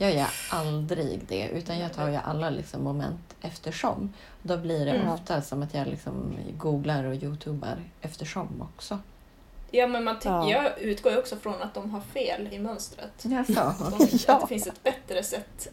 [0.02, 4.12] Jag gör aldrig det, utan jag tar ju alla liksom moment eftersom.
[4.42, 5.08] Då blir det Mm.
[5.08, 8.98] ofta som att jag liksom googlar och youtubar eftersom också.
[9.70, 10.50] Ja, men man Ja.
[10.50, 13.12] jag utgår ju också från att de har fel i mönstret.
[13.22, 13.52] Jaså?
[13.98, 14.34] De, Ja.
[14.34, 15.68] Att det finns ett bättre sätt.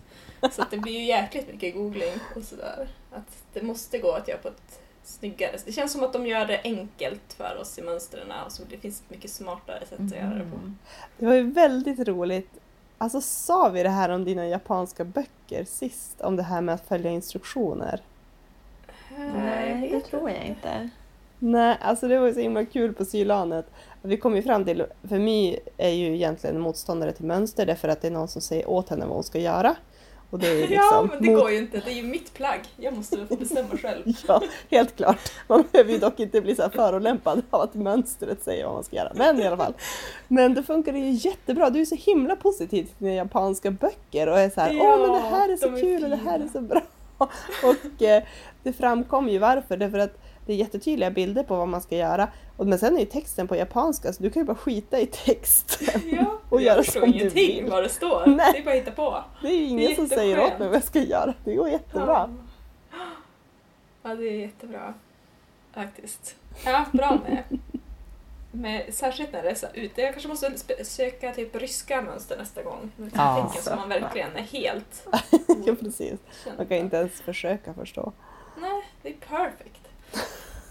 [0.51, 2.87] Så att det blir ju jäkligt mycket googling och sådär.
[3.11, 5.63] Att det måste gå att göra på ett snyggare sätt.
[5.65, 8.77] Det känns som att de gör det enkelt för oss i mönstren och så det
[8.77, 10.57] finns ett mycket smartare sätt att göra det på.
[10.57, 10.77] Mm.
[11.17, 12.58] Det var ju väldigt roligt
[13.01, 16.21] Alltså sa vi det här om dina japanska böcker sist?
[16.21, 18.01] Om det här med att följa instruktioner?
[19.35, 20.89] Nej, det tror jag inte.
[21.39, 23.65] Nej, alltså det var ju så himla kul på sylanet.
[24.01, 28.01] Vi kom ju fram till, för My är ju egentligen motståndare till mönster därför att
[28.01, 29.75] det är någon som säger åt henne vad hon ska göra.
[30.31, 31.79] Och det är liksom ja, men det mot- går ju inte.
[31.85, 32.59] Det är ju mitt plagg.
[32.77, 34.03] Jag måste få bestämma själv.
[34.27, 35.31] Ja, helt klart.
[35.47, 38.83] Man behöver ju dock inte bli så här förolämpad av att mönstret säger vad man
[38.83, 39.11] ska göra.
[39.15, 39.73] Men i alla fall.
[40.27, 41.69] Men det funkar ju jättebra.
[41.69, 44.99] Du är så himla positiv till dina japanska böcker och är så här, Ja, åh
[45.01, 46.81] men det här är så är kul och det här är fina." så bra.
[47.63, 48.23] Och eh,
[48.63, 49.77] det framkom ju varför.
[49.77, 50.17] Därför att
[50.49, 52.27] det är jättetydliga bilder på vad man ska göra.
[52.57, 55.05] Och, men sen är ju texten på japanska så du kan ju bara skita i
[55.05, 56.01] texten.
[56.11, 57.71] Ja, Och jag göra förstår som du ingenting vill.
[57.71, 58.23] vad det står.
[58.27, 58.51] Nej.
[58.53, 59.23] Det är bara att hitta på.
[59.41, 61.33] Det är ju ingen som säger åt mig vad jag ska göra.
[61.43, 62.29] Det går jättebra.
[64.03, 64.93] Ja, det är jättebra.
[65.73, 66.35] Faktiskt.
[66.65, 67.43] Ja, bra med.
[68.51, 70.01] med särskilt när det är så ute.
[70.01, 70.51] Jag kanske måste
[70.85, 72.91] söka typ ryska mönster nästa gång.
[72.95, 73.47] Med Ja.
[73.49, 75.07] tecken som man verkligen är helt
[75.65, 76.19] Ja, precis.
[76.57, 78.11] Man kan inte ens försöka förstå.
[78.61, 79.68] Nej, det är perfect.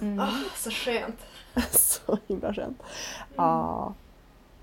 [0.01, 0.21] Mm.
[0.21, 1.19] Ah, så skönt.
[1.71, 2.79] Så himla skönt.
[2.79, 3.35] Mm.
[3.37, 3.95] Ja.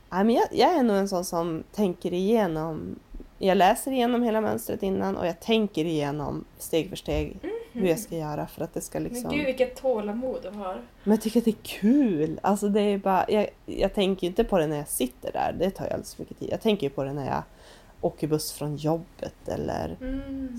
[0.09, 2.99] Nej, men jag, jag är nog en sån som tänker igenom.
[3.37, 7.39] Jag läser igenom hela mönstret innan och jag tänker igenom steg för steg
[7.71, 9.11] hur jag ska göra för att det ska Mm.
[9.11, 9.37] Men liksom...
[9.37, 10.81] gud vilket tålamod du har.
[11.03, 12.39] Men jag tycker att det är kul.
[12.43, 13.25] Alltså det är bara...
[13.29, 15.55] Jag, jag tänker ju inte på det när jag sitter där.
[15.59, 16.49] Det tar ju alldeles för mycket tid.
[16.51, 17.43] Jag tänker ju på det när jag
[18.05, 19.97] åker buss från jobbet eller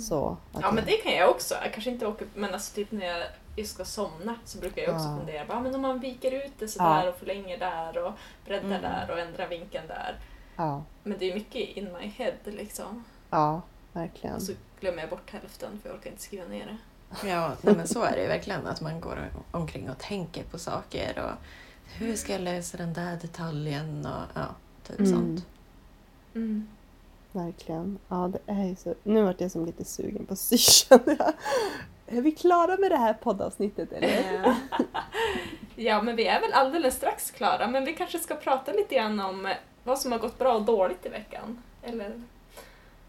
[0.00, 0.28] så.
[0.28, 1.54] att Ja jag- men det kan jag också.
[1.62, 3.26] Jag kanske inte åker, men alltså typ när jag
[3.56, 5.16] just ska somna så brukar jag också Ja.
[5.18, 5.46] fundera.
[5.46, 7.08] Bara, men om man viker ut det sådär Ja.
[7.10, 8.12] och förlänger där och
[8.44, 8.82] breddar Mm.
[8.82, 10.18] där och ändrar vinkeln där.
[10.56, 13.04] Ja, Men det är mycket in my head liksom.
[13.30, 14.36] ja, verkligen.
[14.36, 17.28] Och så glömmer jag bort hälften för jag orkar inte skriva ner det.
[17.28, 18.66] Ja, nej, men så är det ju verkligen.
[18.66, 19.18] Att man går
[19.50, 21.18] omkring och tänker på saker.
[21.24, 21.30] och
[21.98, 24.06] Hur ska jag lösa den där detaljen?
[24.06, 24.46] Och, ja,
[24.86, 25.12] typ Mm.
[25.12, 25.46] sånt.
[26.34, 26.68] Mm.
[27.36, 27.98] Verkligen.
[28.08, 28.94] Ja, det är ju så.
[29.02, 31.32] Nu vart jag som lite sugen på sy känner jag.
[32.06, 34.54] Är vi klara med det här poddavsnittet eller?
[35.76, 39.20] Ja men vi är väl alldeles strax klara men vi kanske ska prata lite grann
[39.20, 41.62] om vad som har gått bra och dåligt i veckan.
[41.82, 42.22] Eller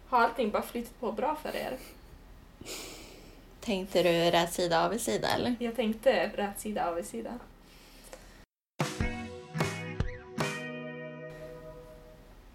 [0.08, 1.78] har allting bara flyttat på bra för er?
[3.60, 5.56] Tänkte du rätt sida av sida eller?
[5.60, 7.32] Jag tänkte rätt sida av sida.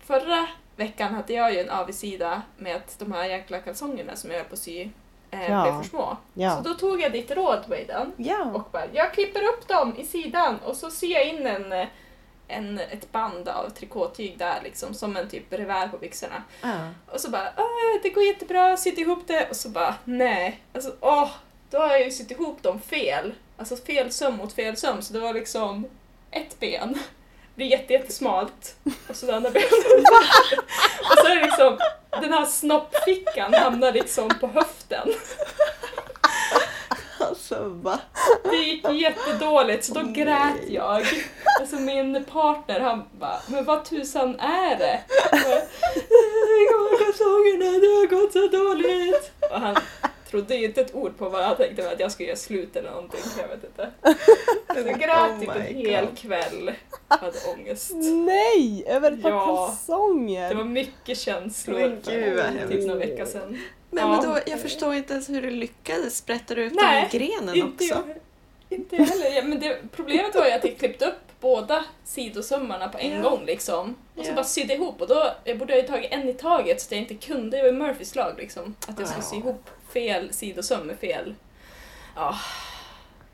[0.00, 4.40] Förra veckan hade jag ju en avigsida med att de här jäkla kalsongerna som jag
[4.40, 4.88] är på att sy
[5.30, 5.62] eh, Ja.
[5.62, 6.16] blev för små.
[6.34, 6.56] Ja.
[6.56, 8.44] Så då tog jag ditt råd Wayden Ja.
[8.54, 11.86] och bara jag klipper upp dem i sidan och så syr jag in en, eh,
[12.48, 16.42] en, ett band av trikåtyg där liksom som en typ revär på byxorna.
[17.06, 20.60] Och så bara "Ah, det går jättebra, sytt ihop det och så bara nej.
[20.72, 21.30] Alltså åh,
[21.70, 23.34] då har jag ju sytt ihop dem fel.
[23.56, 25.84] Alltså fel söm mot fel söm så det var liksom
[26.30, 26.98] ett ben
[27.54, 28.76] blir jätte, jättesmalt
[29.08, 29.72] och så det andra benet.
[31.10, 31.78] och så är det liksom
[32.10, 35.08] den här snoppfickan hamnar liksom på höften.
[37.18, 37.98] Alltså va?
[38.44, 40.74] Det gick jättedåligt så då Åh, grät nej.
[40.74, 41.06] jag.
[41.60, 45.00] Alltså min partner han bara, men vad tusan är det?
[45.32, 45.60] Jag bara,
[46.98, 49.32] "Det kalsongerna, det har gått så dåligt.
[49.50, 49.76] Och han
[50.32, 52.90] trodde ju inte ett ord på vad jag tänkte att jag skulle göra slut eller
[52.90, 53.90] någonting, jag vet inte.
[54.74, 56.18] Men jag grät Oh typ en hel God.
[56.18, 56.72] kväll.
[57.08, 57.90] Jag hade ångest.
[58.26, 58.84] Nej!
[58.86, 59.66] Över ett par Ja.
[59.68, 60.48] kalsonger!
[60.48, 63.58] Det var mycket känslor Men gud, för typ några vecka sedan.
[63.90, 64.16] Men Ja.
[64.22, 66.16] vadå, jag förstår inte ens hur du lyckades.
[66.16, 68.02] Sprättar du ut Nej, dem i grenen Inte också?
[68.68, 69.36] jag, inte jag heller.
[69.36, 73.30] Ja, men det, problemet var ju att jag klippte upp båda sidosömmarna på en Ja.
[73.30, 73.94] gång liksom.
[74.16, 74.34] Och så Ja.
[74.34, 76.92] bara sydde ihop och då jag borde jag ju tagit en i taget så att
[76.92, 77.56] jag inte kunde.
[77.56, 78.74] Det var Murphys lag liksom.
[78.88, 81.34] Att jag skulle sy ihop fel sidosöm med fel.
[82.14, 82.34] Ja.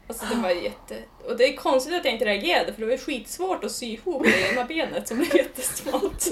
[0.06, 1.02] Alltså det var jätte...
[1.26, 4.22] Och det är konstigt att jag inte reagerade för det var skitsvårt att sy ihop
[4.24, 6.26] det ena benet som blev jättesmalt.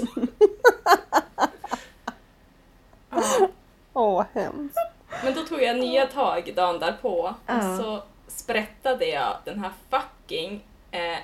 [3.09, 3.49] Ja.
[3.93, 4.77] Åh, hemskt.
[5.23, 10.63] Men då tog jag nya tag dagen därpå och så sprättade jag den här fucking...
[10.91, 11.17] Eh,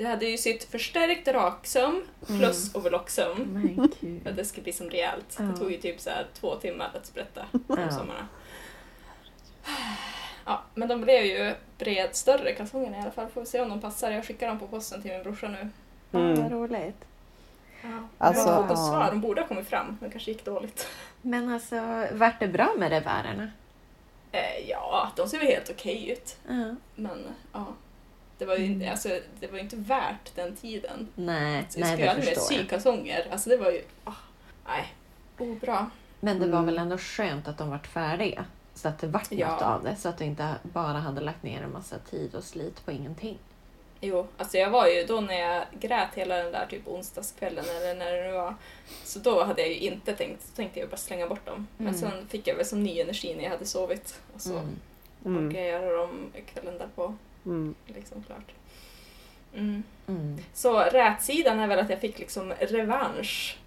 [0.00, 3.36] jag hade ju sytt förstärkt raksöm plus overlocksöm
[4.00, 5.36] Men för att det skulle bli som rejält.
[5.38, 5.44] Ja.
[5.44, 7.58] Det tog ju typ så här två timmar att sprätta Ja.
[7.76, 8.28] de sömmarna.
[10.44, 13.28] Ja, men de blev ju bred, större kalsongerna i alla fall.
[13.28, 14.10] Får vi se om de passar.
[14.10, 15.68] Jag skickar dem på posten till min brorsa nu.
[16.10, 16.42] Ja, Mm.
[16.42, 17.04] vad roligt.
[17.82, 17.88] Ja.
[18.18, 18.86] Alltså, jag har fått ett ja.
[18.88, 19.06] svar.
[19.10, 20.88] De borde ha kommit fram, men det kanske gick dåligt.
[21.22, 23.50] Men alltså, vart det bra med revärerna?
[24.32, 26.36] Eh, ja, de ser väl helt okej ut.
[26.48, 26.74] Ja.
[26.94, 27.66] Men ja,
[28.40, 28.90] det var ju inte, Mm.
[28.92, 29.08] alltså,
[29.40, 31.08] det var inte värt den tiden.
[31.14, 32.68] Nej, Så jag nej det förstår sy jag.
[32.68, 33.26] kalsonger.
[33.32, 34.12] Alltså det var ju, ah,
[34.66, 34.86] nej,
[35.38, 35.90] oh, bra.
[36.20, 36.66] Men det var Mm.
[36.66, 38.44] väl ändå skönt att de vart färdiga?
[38.74, 39.48] Så att det vart Ja.
[39.52, 39.96] något av det.
[39.96, 43.38] Så att du inte bara hade lagt ner en massa tid och slit på ingenting.
[44.00, 47.94] Jo, alltså jag var ju då när jag grät hela den där typ onsdagskvällen eller
[47.94, 48.54] när det nu var.
[49.04, 51.66] Så då hade jag ju inte tänkt, så tänkte jag bara slänga bort dem.
[51.76, 52.00] Men Mm.
[52.00, 54.20] sen fick jag väl som ny energi när jag hade sovit.
[54.34, 54.76] Och så Mm.
[55.24, 55.46] Mm.
[55.48, 57.14] orkade jag göra dem kvällen därpå.
[57.46, 57.74] Mm.
[57.86, 58.52] Liksom klart.
[59.54, 59.82] Mm.
[60.06, 60.38] Mm.
[60.54, 63.58] Så rätsidan är väl att jag fick liksom revansch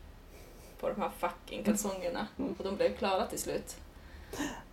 [0.80, 2.28] på de här fucking kalsongerna.
[2.58, 3.76] Och de blev klara till slut.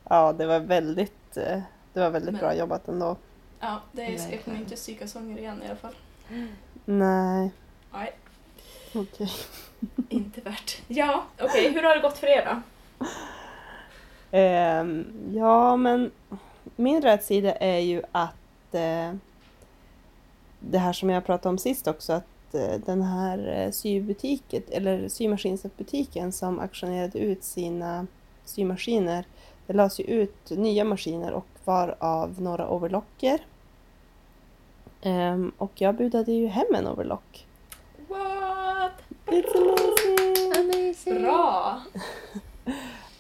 [0.08, 1.60] Ja, det var väldigt, eh,
[1.92, 3.16] det var väldigt Men- bra jobbat ändå.
[3.60, 5.94] Ja, det är, jag kommer inte sy kalsonger igen i alla fall.
[6.84, 7.50] Nej,
[7.92, 8.12] Nej,
[8.94, 9.30] okej.
[10.08, 10.82] inte värt.
[10.88, 11.72] Ja, okej.
[11.72, 12.62] hur har det gått för er då?
[14.30, 16.10] Ehm, ja, men
[16.76, 18.34] min rädsida är ju att
[18.74, 19.12] eh,
[20.60, 25.08] det här som jag pratade om sist också, att eh, den här eh, sybutiken, eller
[25.08, 28.06] symaskinsbutiken som auktionerade ut sina
[28.44, 29.24] symaskiner,
[29.66, 33.40] det lades ju ut nya maskiner och var av några overlocker.
[35.02, 37.46] Ehm, och jag budade ju hem en overlock.
[38.08, 38.92] What?
[39.26, 40.52] It's amazing!
[40.56, 41.22] Amazing!
[41.22, 41.80] Bra!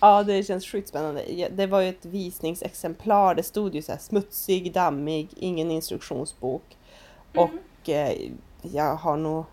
[0.00, 1.48] Ja, det känns sjukt spännande.
[1.50, 3.34] Det var ju ett visningsexemplar.
[3.34, 6.76] Det stod ju så här smutsig, dammig, ingen instruktionsbok.
[7.34, 8.30] Och eh,
[8.62, 9.44] jag har nog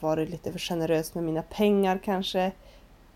[0.00, 2.52] varit lite för generös med mina pengar kanske.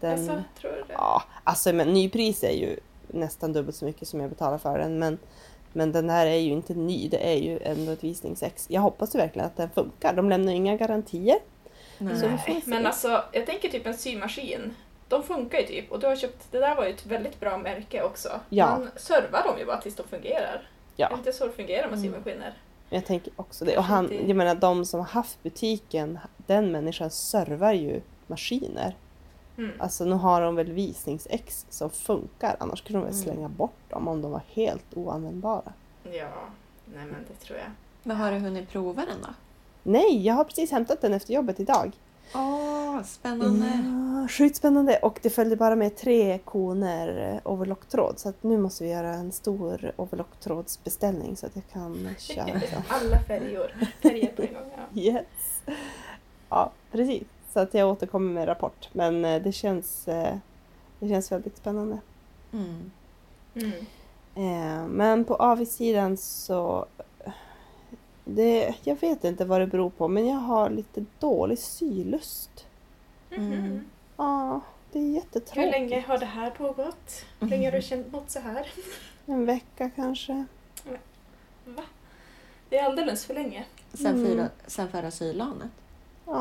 [0.01, 0.93] Den, Alltså, tror du det?
[0.93, 2.77] ja, alltså men nypris är ju
[3.09, 4.99] nästan dubbelt så mycket som jag betalar för den.
[4.99, 5.19] Men,
[5.73, 8.67] men den här är ju inte ny, det är ju ändå ett visningsex.
[8.71, 10.15] Jag hoppas ju verkligen att den funkar.
[10.15, 11.39] De lämnar inga garantier.
[11.99, 12.63] Nej.
[12.65, 14.75] Men alltså jag tänker typ en symaskin.
[15.11, 17.59] De funkar ju typ och du har köpt, det där var ju ett väldigt bra
[17.59, 18.29] märke också.
[18.49, 18.67] Ja.
[18.79, 20.69] Man servar dem ju bara tills de fungerar.
[20.97, 21.07] Ja.
[21.07, 22.13] Är det inte så det fungerar med Mm.
[22.13, 22.55] symaskiner?
[22.91, 23.77] Jag tänker också det.
[23.79, 28.97] Och han, jag menar de som har haft butiken, den människan servar ju maskiner.
[29.59, 29.71] Mm.
[29.79, 33.25] Alltså nu har de väl visningsex som funkar, annars skulle de väl Mm.
[33.25, 35.73] slänga bort dem om de var helt oanvändbara.
[36.05, 36.31] Ja,
[36.85, 37.71] nej men det tror jag.
[38.03, 39.29] Men har du hunnit prova den då?
[39.83, 41.93] Nej, jag har precis hämtat den efter jobbet idag.
[42.35, 43.67] Åh, spännande!
[44.23, 48.85] Ja, sjukt spännande och det följde bara med tre koner overlocktråd så att nu måste
[48.85, 52.45] vi göra en stor overlocktrådsbeställning så att jag kan köra.
[52.89, 53.19] Alla.
[54.03, 54.71] Färger på en gång.
[54.95, 55.01] Ja.
[55.03, 55.63] Yes!
[56.49, 57.23] Ja, precis.
[57.53, 58.89] Så att jag återkommer med rapport.
[58.93, 60.37] Men eh, det känns, eh,
[60.99, 61.99] det känns väldigt spännande.
[62.53, 62.91] Mm.
[63.55, 63.73] Mm.
[64.35, 66.87] Eh, Men på avigsidan så...
[68.35, 72.67] Det, jag vet inte vad det beror på men jag har lite dålig sylust.
[73.31, 73.85] Mm.
[74.17, 74.61] Ja,
[74.93, 75.73] det är Hur jättetråkigt.
[75.73, 77.25] länge har det här pågått?
[77.41, 78.67] Hur länge har du känt mått så här?
[79.27, 80.45] En vecka kanske.
[81.65, 81.83] Va?
[82.69, 83.65] Det är alldeles för länge.
[83.93, 84.27] Sen, Mm.
[84.27, 85.69] fyra, sen förra sylanet.
[86.27, 86.33] Ja,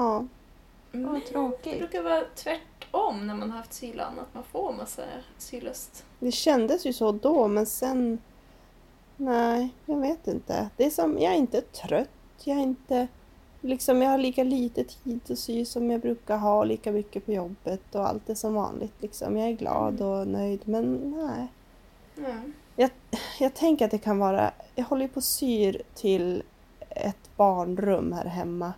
[0.91, 1.13] Vad Mm.
[1.13, 1.77] Det tråkigt.
[1.79, 5.03] brukar vara tvärtom när man har haft sylan, att man får massa
[5.37, 6.05] sylust.
[6.19, 8.19] det kändes ju så då men sen...
[9.21, 10.69] Nej, jag vet inte.
[10.77, 12.09] Det är som, jag är inte trött.
[12.43, 13.07] Jag är inte...
[13.61, 17.31] Liksom jag har lika lite tid att sy som jag brukar ha, lika mycket på
[17.31, 18.93] jobbet och allt är som vanligt.
[18.99, 19.37] Liksom.
[19.37, 21.47] Jag är glad och nöjd men nej.
[22.15, 22.89] Ja.
[23.39, 24.51] Jag tänker att det kan vara...
[24.75, 26.43] Jag håller på och syr till
[26.89, 28.73] ett barnrum här hemma.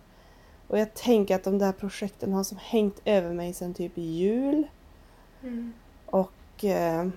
[0.68, 4.68] Och jag tänker att de där projekten har som hängt över mig sedan typ jul.
[5.42, 5.72] Mm.
[6.06, 6.64] Och...
[6.64, 7.08] Eh,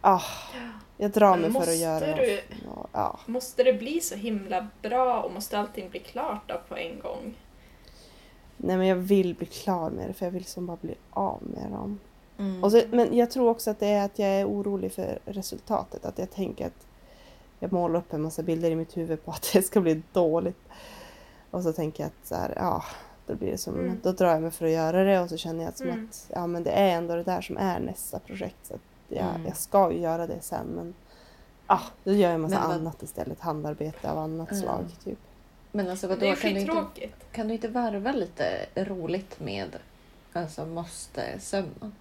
[0.00, 0.22] ah,
[1.02, 3.18] jag drar Men mig för att måste göra du- Ja, ja.
[3.26, 7.34] Måste det bli så himla bra och måste allting bli klart då på en gång?
[8.56, 11.38] Nej men jag vill bli klar med det för jag vill som bara bli av
[11.42, 11.98] med dem.
[12.38, 12.64] Mm.
[12.64, 16.04] Och så, men jag tror också att det är att jag är orolig för resultatet.
[16.04, 16.86] Att jag tänker att
[17.58, 20.58] jag målar upp en massa bilder i mitt huvud på att det ska bli dåligt.
[21.50, 22.84] Och så tänker jag att så här, ja,
[23.26, 24.00] då blir det som, Mm.
[24.02, 26.08] då drar jag mig för att göra det och så känner jag som Mm.
[26.10, 28.56] att ja, men det är ändå det där som är nästa projekt.
[28.62, 28.80] Så att
[29.16, 29.46] jag, Mm.
[29.46, 30.94] jag ska ju göra det sen men
[31.68, 33.40] ja, då gör jag massa Men vad- annat istället.
[33.40, 34.62] Handarbete av annat Mm.
[34.62, 35.18] slag typ.
[35.72, 39.76] Men alltså vadå, det är kan, du inte, kan du inte varva lite roligt med
[40.32, 41.92] alltså måste-sömnen?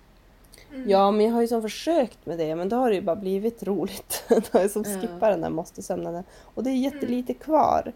[0.74, 0.89] Mm.
[0.89, 3.16] Ja, men jag har ju som försökt med det, men då har det ju bara
[3.16, 4.24] blivit roligt.
[4.30, 5.01] då har jag som Ja.
[5.01, 6.24] skippat den där måste-sömnaden.
[6.41, 7.93] Och det är jättelite kvar.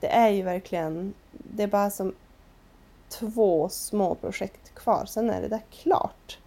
[0.00, 2.14] Det är ju verkligen, det är bara som
[3.08, 6.38] två små projekt kvar, sen är det där klart.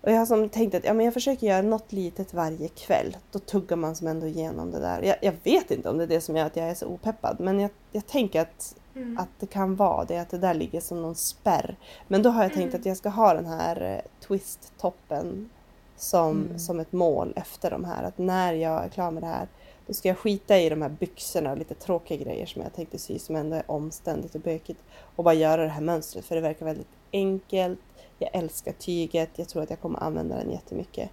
[0.00, 3.16] Och jag har som tänkt att ja, men jag försöker göra något litet varje kväll.
[3.32, 5.02] Då tuggar man som ändå igenom det där.
[5.02, 7.40] Jag, jag vet inte om det är det som gör att jag är så opeppad,
[7.40, 9.18] men jag, jag tänker att Mm.
[9.18, 11.76] att det kan vara det, att det där ligger som någon spärr.
[12.08, 12.80] Men då har jag tänkt Mm.
[12.80, 15.48] att jag ska ha den här eh, twist-toppen
[15.96, 16.58] som, Mm.
[16.58, 18.02] som ett mål efter de här.
[18.02, 19.48] Att när jag är klar med det här,
[19.86, 22.98] då ska jag skita i de här byxorna och lite tråkiga grejer som jag tänkte
[22.98, 24.80] sy som ändå är omständigt och bökigt.
[25.16, 27.78] Och bara göra det här mönstret för det verkar väldigt enkelt.
[28.18, 31.10] Jag älskar tyget, jag tror att jag kommer använda den jättemycket.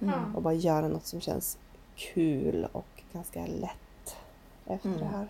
[0.00, 0.36] Mm.
[0.36, 1.58] Och bara göra något som känns
[1.96, 4.16] kul och ganska lätt.
[4.66, 5.00] efter Mm.
[5.00, 5.28] det här.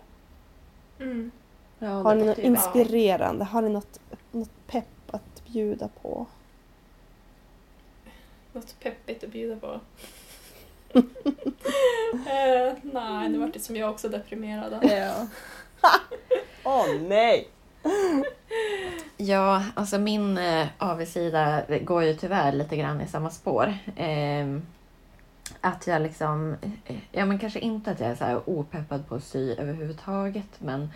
[0.99, 1.31] Mm.
[1.79, 2.45] Ja, Har ni något bra.
[2.45, 3.45] inspirerande?
[3.45, 3.99] Har ni något,
[4.31, 6.25] något pepp att bjuda på?
[8.53, 9.79] Något peppigt att bjuda på.
[12.29, 14.85] eh, nej, det vart det som jag också deprimerad av.
[14.85, 15.27] Ja.
[16.65, 17.47] Åh nej!
[19.19, 23.73] Ja, alltså min eh, avigsida går ju tyvärr lite grann i samma spår.
[23.95, 24.57] Eh,
[25.61, 26.55] att jag liksom,
[26.85, 30.59] eh, ja men kanske inte att jag är så här opeppad på att sy överhuvudtaget,
[30.59, 30.89] men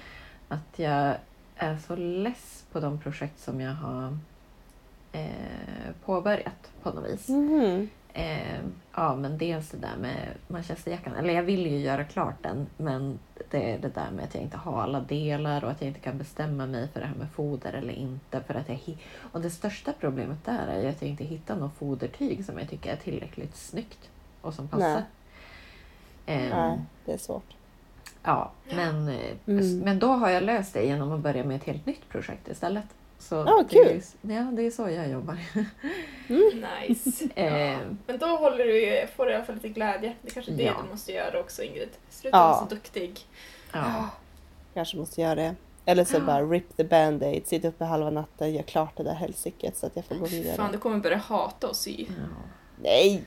[0.48, 1.16] att jag
[1.56, 4.18] är så less på de projekt som jag har
[5.12, 7.30] eh, påbörjat på något vis.
[7.30, 7.90] Mm.
[8.14, 8.60] Eh,
[8.96, 11.16] ja, men dels det där med manchesterjackan.
[11.16, 14.44] Eller jag vill ju göra klart den, men det är det där med att jag
[14.44, 17.30] inte har alla delar och att jag inte kan bestämma mig för det här med
[17.32, 18.42] foder eller inte.
[18.48, 18.80] För att jag
[19.32, 22.70] och det största problemet där är ju att jag inte hittar något fodertyg som jag
[22.70, 24.10] tycker är tillräckligt snyggt
[24.42, 25.04] och som passar.
[26.26, 27.56] Eh, Nej, det är svårt.
[28.24, 29.80] Ja, men, eh, Mm.
[29.80, 32.86] men då har jag löst det genom att börja med ett helt nytt projekt istället.
[33.22, 34.02] Så Ja, det är kul.
[34.22, 35.38] ju- Ja, det är så jag jobbar.
[36.88, 37.28] Nice.
[37.36, 37.42] Ja.
[37.44, 40.14] Eh, Men då håller du, får du i alla fall lite glädje.
[40.22, 40.74] Det är kanske är det Ja.
[40.86, 41.90] du måste göra också Ingrid.
[42.10, 42.48] Sluta Ja.
[42.48, 43.20] vara så duktig.
[43.74, 44.10] ja.
[44.74, 45.56] Kanske måste göra det.
[45.86, 49.78] Eller så bara rip the band-aid, sitta uppe halva natten, göra klart det där helsiket
[49.78, 50.56] så att jag får gå vidare.
[50.56, 52.06] Fan, du kommer börja hata att sy.
[52.08, 52.14] ja.
[52.84, 53.26] Nej!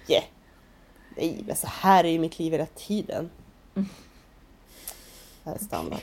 [1.17, 3.31] Nej, men så här är ju mitt liv hela tiden.
[3.75, 3.85] Det
[5.45, 6.01] här är standard.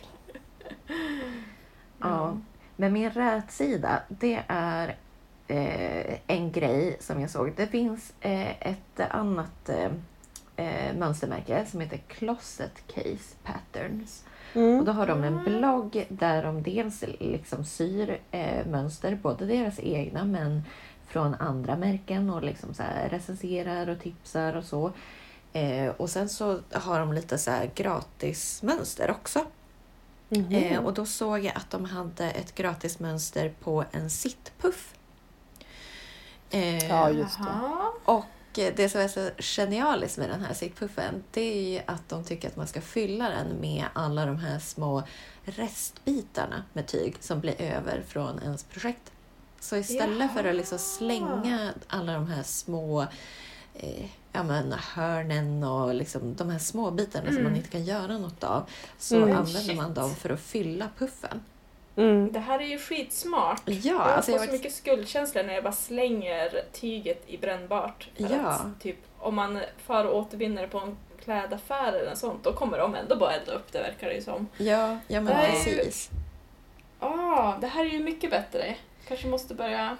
[2.82, 4.96] Men min rätsida det är
[5.48, 7.54] eh, en grej som jag såg.
[7.58, 9.92] Det finns eh, ett annat eh,
[10.56, 14.24] eh, mönstermärke som heter Closet Case Patterns.
[14.54, 14.86] Och Mm.
[14.86, 20.24] då har de en blogg där de dels liksom syr eh, mönster, både deras egna
[20.24, 20.64] men
[21.08, 24.92] från andra märken och liksom så recenserar och tipsar och så.
[25.54, 29.40] Eh, och sen så har de lite så här gratis mönster också.
[30.32, 30.54] Mhm.
[30.54, 34.94] Eh, och då såg jag att de hade ett gratismönster på en sittpuff.
[36.50, 37.44] Eh, Ja, just det.
[37.48, 37.92] Jaha.
[38.06, 42.10] och eh, det som är så genialiskt med den här sittpuffen det är ju att
[42.10, 45.04] de tycker att man ska fylla den med alla de här små
[45.44, 49.12] restbitarna med tyg som blir över från ens projekt.
[49.60, 53.02] Så istället för att liksom slänga alla de här små
[53.74, 57.44] eh, ja, men hörnen och liksom de här små bitarna som Mm.
[57.44, 58.64] man inte kan göra något av
[58.98, 59.30] så Mm.
[59.30, 59.78] använder Shit.
[59.78, 61.42] man dem för att fylla puffen.
[61.96, 62.32] Mm.
[62.32, 63.62] Det här är ju skitsmart.
[63.66, 67.38] Ja, jag alltså får jag så var- mycket skuldkänsla när jag bara slänger tyget i
[67.38, 68.10] brännbart.
[68.18, 68.28] Ja.
[68.48, 72.96] Att, typ, om man far och återvinner på en klädaffär eller sånt, då kommer de
[72.96, 74.48] ändå bara elda upp det verkar det ju som.
[74.58, 76.10] Ja, ja men Det är ju- precis.
[77.00, 78.76] Ah, det här är ju mycket bättre.
[79.08, 79.98] Kanske måste börja...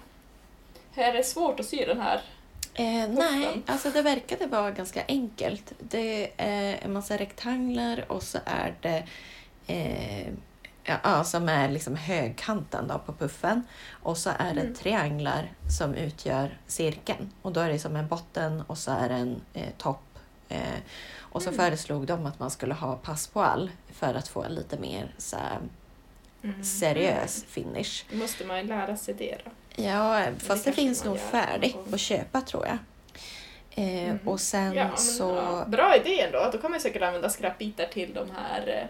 [0.94, 2.20] Är det svårt att sy den här?
[2.74, 5.72] Eh, nej, alltså det verkade vara ganska enkelt.
[5.78, 9.04] Det är en massa rektanglar och så är det
[9.66, 10.28] eh,
[10.84, 13.62] ja, som är liksom högkanten då på puffen.
[13.90, 14.74] Och så är det Mm.
[14.74, 17.32] trianglar som utgör cirkeln.
[17.42, 20.18] Och då är det som en botten och så är det en eh, topp.
[20.48, 20.58] Eh,
[21.18, 21.58] och så Mm.
[21.60, 25.58] föreslog de att man skulle ha passepoil för att få en lite mer så här,
[26.44, 26.64] Mm.
[26.64, 28.04] seriös finish.
[28.10, 29.50] Då måste man ju lära sig det då.
[29.76, 32.78] Ja, fast det, kanske finns nog färdigt att köpa tror jag.
[33.74, 34.28] Eh, Mhm.
[34.28, 35.28] Och sen Ja, men, så...
[35.36, 36.48] ja, bra idé ändå.
[36.52, 38.86] Då kan man säkert använda skräpbitar till de här eh,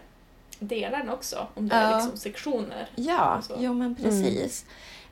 [0.59, 1.47] delarna också.
[1.53, 1.97] Om det är Ja.
[1.97, 2.89] liksom sektioner.
[2.95, 4.65] Ja, jo men precis.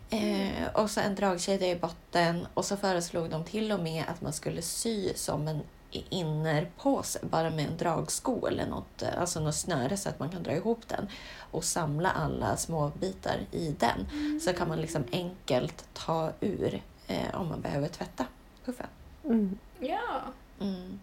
[0.09, 4.21] Eh, och så en dragkedja i botten och så föreslog de till och med att
[4.21, 5.61] man skulle sy som en
[6.09, 10.43] innerpåse, bara med en dragsko eller något, eh, alltså något snöre så att man kan
[10.43, 11.07] dra ihop den
[11.51, 14.05] och samla alla små bitar i den.
[14.39, 18.25] Så kan man liksom enkelt ta ur eh, om man behöver tvätta
[18.65, 18.87] puffen.
[19.23, 19.57] Mm.
[19.79, 20.21] Ja.
[20.61, 20.99] Mm.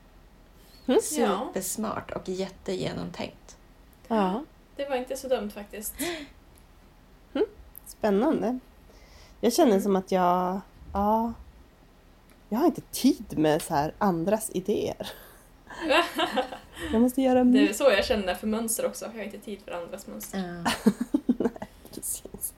[0.87, 1.01] Mm.
[1.03, 3.57] Supersmart och jättegenomtänkt.
[4.09, 4.45] Ja,
[4.77, 5.95] Det var inte så dumt faktiskt.
[7.87, 8.59] spännande.
[9.41, 9.83] Jag känner Mm.
[9.83, 10.61] som att jag...
[10.93, 11.33] Ja,
[12.49, 15.11] jag har inte tid med så här andras idéer.
[16.93, 19.05] Jag måste göra Det är så jag känner för mönster också.
[19.05, 20.63] Jag har inte tid för andras mönster.
[20.65, 20.73] Ja.
[21.95, 22.53] Precis.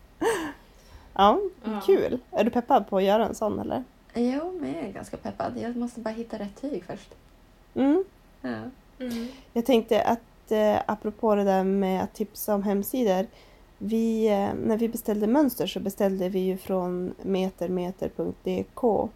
[1.14, 1.80] Ja, Ja.
[1.86, 2.18] kul.
[2.30, 3.84] Är du peppad på att göra en sån eller?
[4.14, 5.52] Jo, men jag är ganska peppad.
[5.56, 7.14] Jag måste bara hitta rätt tyg först.
[7.74, 8.04] Mm.
[8.40, 8.58] Ja.
[8.98, 9.28] Mm.
[9.52, 13.26] Jag tänkte att eh, apropå det där med att tipsa om hemsidor.
[13.78, 19.08] Vi, eh, när vi beställde mönster så beställde vi ju från metermeter.dk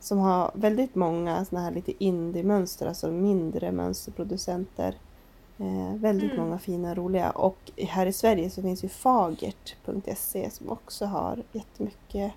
[0.00, 4.94] som har väldigt många såna här lite indie-mönster, alltså mindre mönsterproducenter.
[5.58, 6.44] Eh, väldigt Mm.
[6.44, 7.30] många fina och roliga.
[7.30, 12.32] Och här i Sverige så finns ju fagert.se som också har jättemycket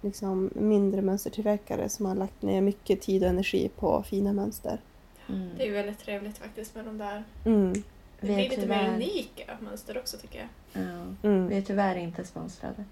[0.00, 4.80] liksom, mindre mönstertillverkare som har lagt ner mycket tid och energi på fina mönster.
[5.28, 5.48] Mm.
[5.56, 7.24] Det är ju väldigt trevligt faktiskt med de där.
[7.44, 7.72] Mm.
[8.20, 10.82] Det blir lite mer tyvärr- unika mönster också tycker jag.
[10.84, 11.28] Ja.
[11.28, 11.48] Mm.
[11.48, 12.84] Vi är tyvärr inte sponsrade.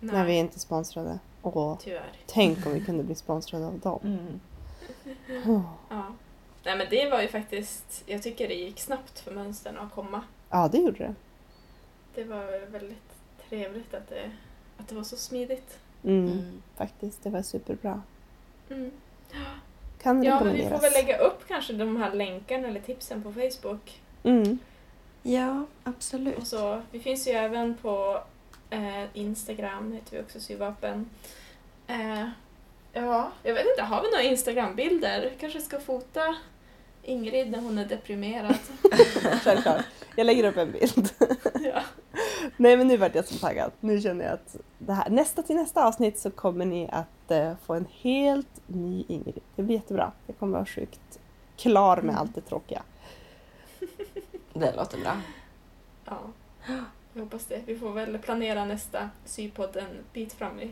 [0.00, 1.18] Nej, vi är inte sponsrade.
[1.46, 2.12] Åh, Tyvärr.
[2.26, 4.00] tänk om vi kunde bli sponsrade av dem.
[4.04, 4.40] Mm.
[5.46, 5.60] Åh.
[5.90, 6.04] Ja.
[6.64, 10.22] Nej men det var ju faktiskt, jag tycker det gick snabbt för mönstren att komma.
[10.50, 11.14] Ja, det gjorde det.
[12.14, 12.98] Det var väldigt
[13.48, 14.30] trevligt att det,
[14.78, 15.78] att det var så smidigt.
[16.04, 16.62] Mm, Mm.
[16.76, 18.02] Faktiskt, det var superbra.
[18.70, 18.90] Mm.
[20.02, 23.32] Kan Ja men vi får väl lägga upp kanske de här länkarna eller tipsen på
[23.32, 24.00] Facebook.
[24.22, 24.58] Mm.
[25.22, 26.38] Ja, absolut.
[26.38, 28.20] Och så, vi finns ju även på
[28.74, 31.10] eh, Instagram, heter vi också Syvapen.
[31.86, 32.28] Eh,
[32.92, 35.32] ja, jag vet inte, har vi några Instagram-bilder?
[35.40, 36.36] Kanske ska fota
[37.02, 38.56] Ingrid när hon är deprimerad.
[39.42, 39.84] Självklart.
[40.16, 41.10] Jag lägger upp en bild.
[41.60, 41.80] ja.
[42.56, 43.72] Nej men nu vart jag så taggad.
[43.80, 47.52] Nu känner jag att det här, nästa till nästa avsnitt så kommer ni att eh,
[47.66, 49.40] få en helt ny Ingrid.
[49.56, 50.12] Det blir jättebra.
[50.26, 51.18] Jag kommer vara sjukt
[51.56, 52.16] klar med Mm.
[52.16, 52.82] allt det tråkiga.
[54.52, 55.16] Det låter bra.
[56.04, 56.18] ja,
[57.14, 57.60] jag hoppas det.
[57.66, 60.70] Vi får väl planera nästa sypodd en bit fram i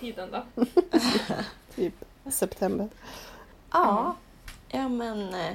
[0.00, 0.64] tiden då.
[1.74, 1.94] Typ
[2.30, 2.88] september.
[3.72, 4.16] Ja,
[4.68, 5.54] ja men eh,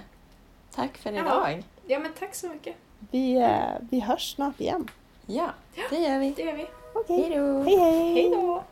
[0.72, 1.22] tack för Ja.
[1.22, 1.64] idag.
[1.88, 2.76] Ja men tack så mycket.
[3.12, 3.60] Vi, eh,
[3.90, 4.90] vi hörs snart igen.
[5.26, 5.50] Ja,
[5.90, 6.32] det gör vi.
[6.36, 6.68] Det gör vi.
[6.94, 7.22] Okej.
[7.22, 7.62] Hej då!
[7.64, 8.14] Hej hej!
[8.14, 8.64] Hej då!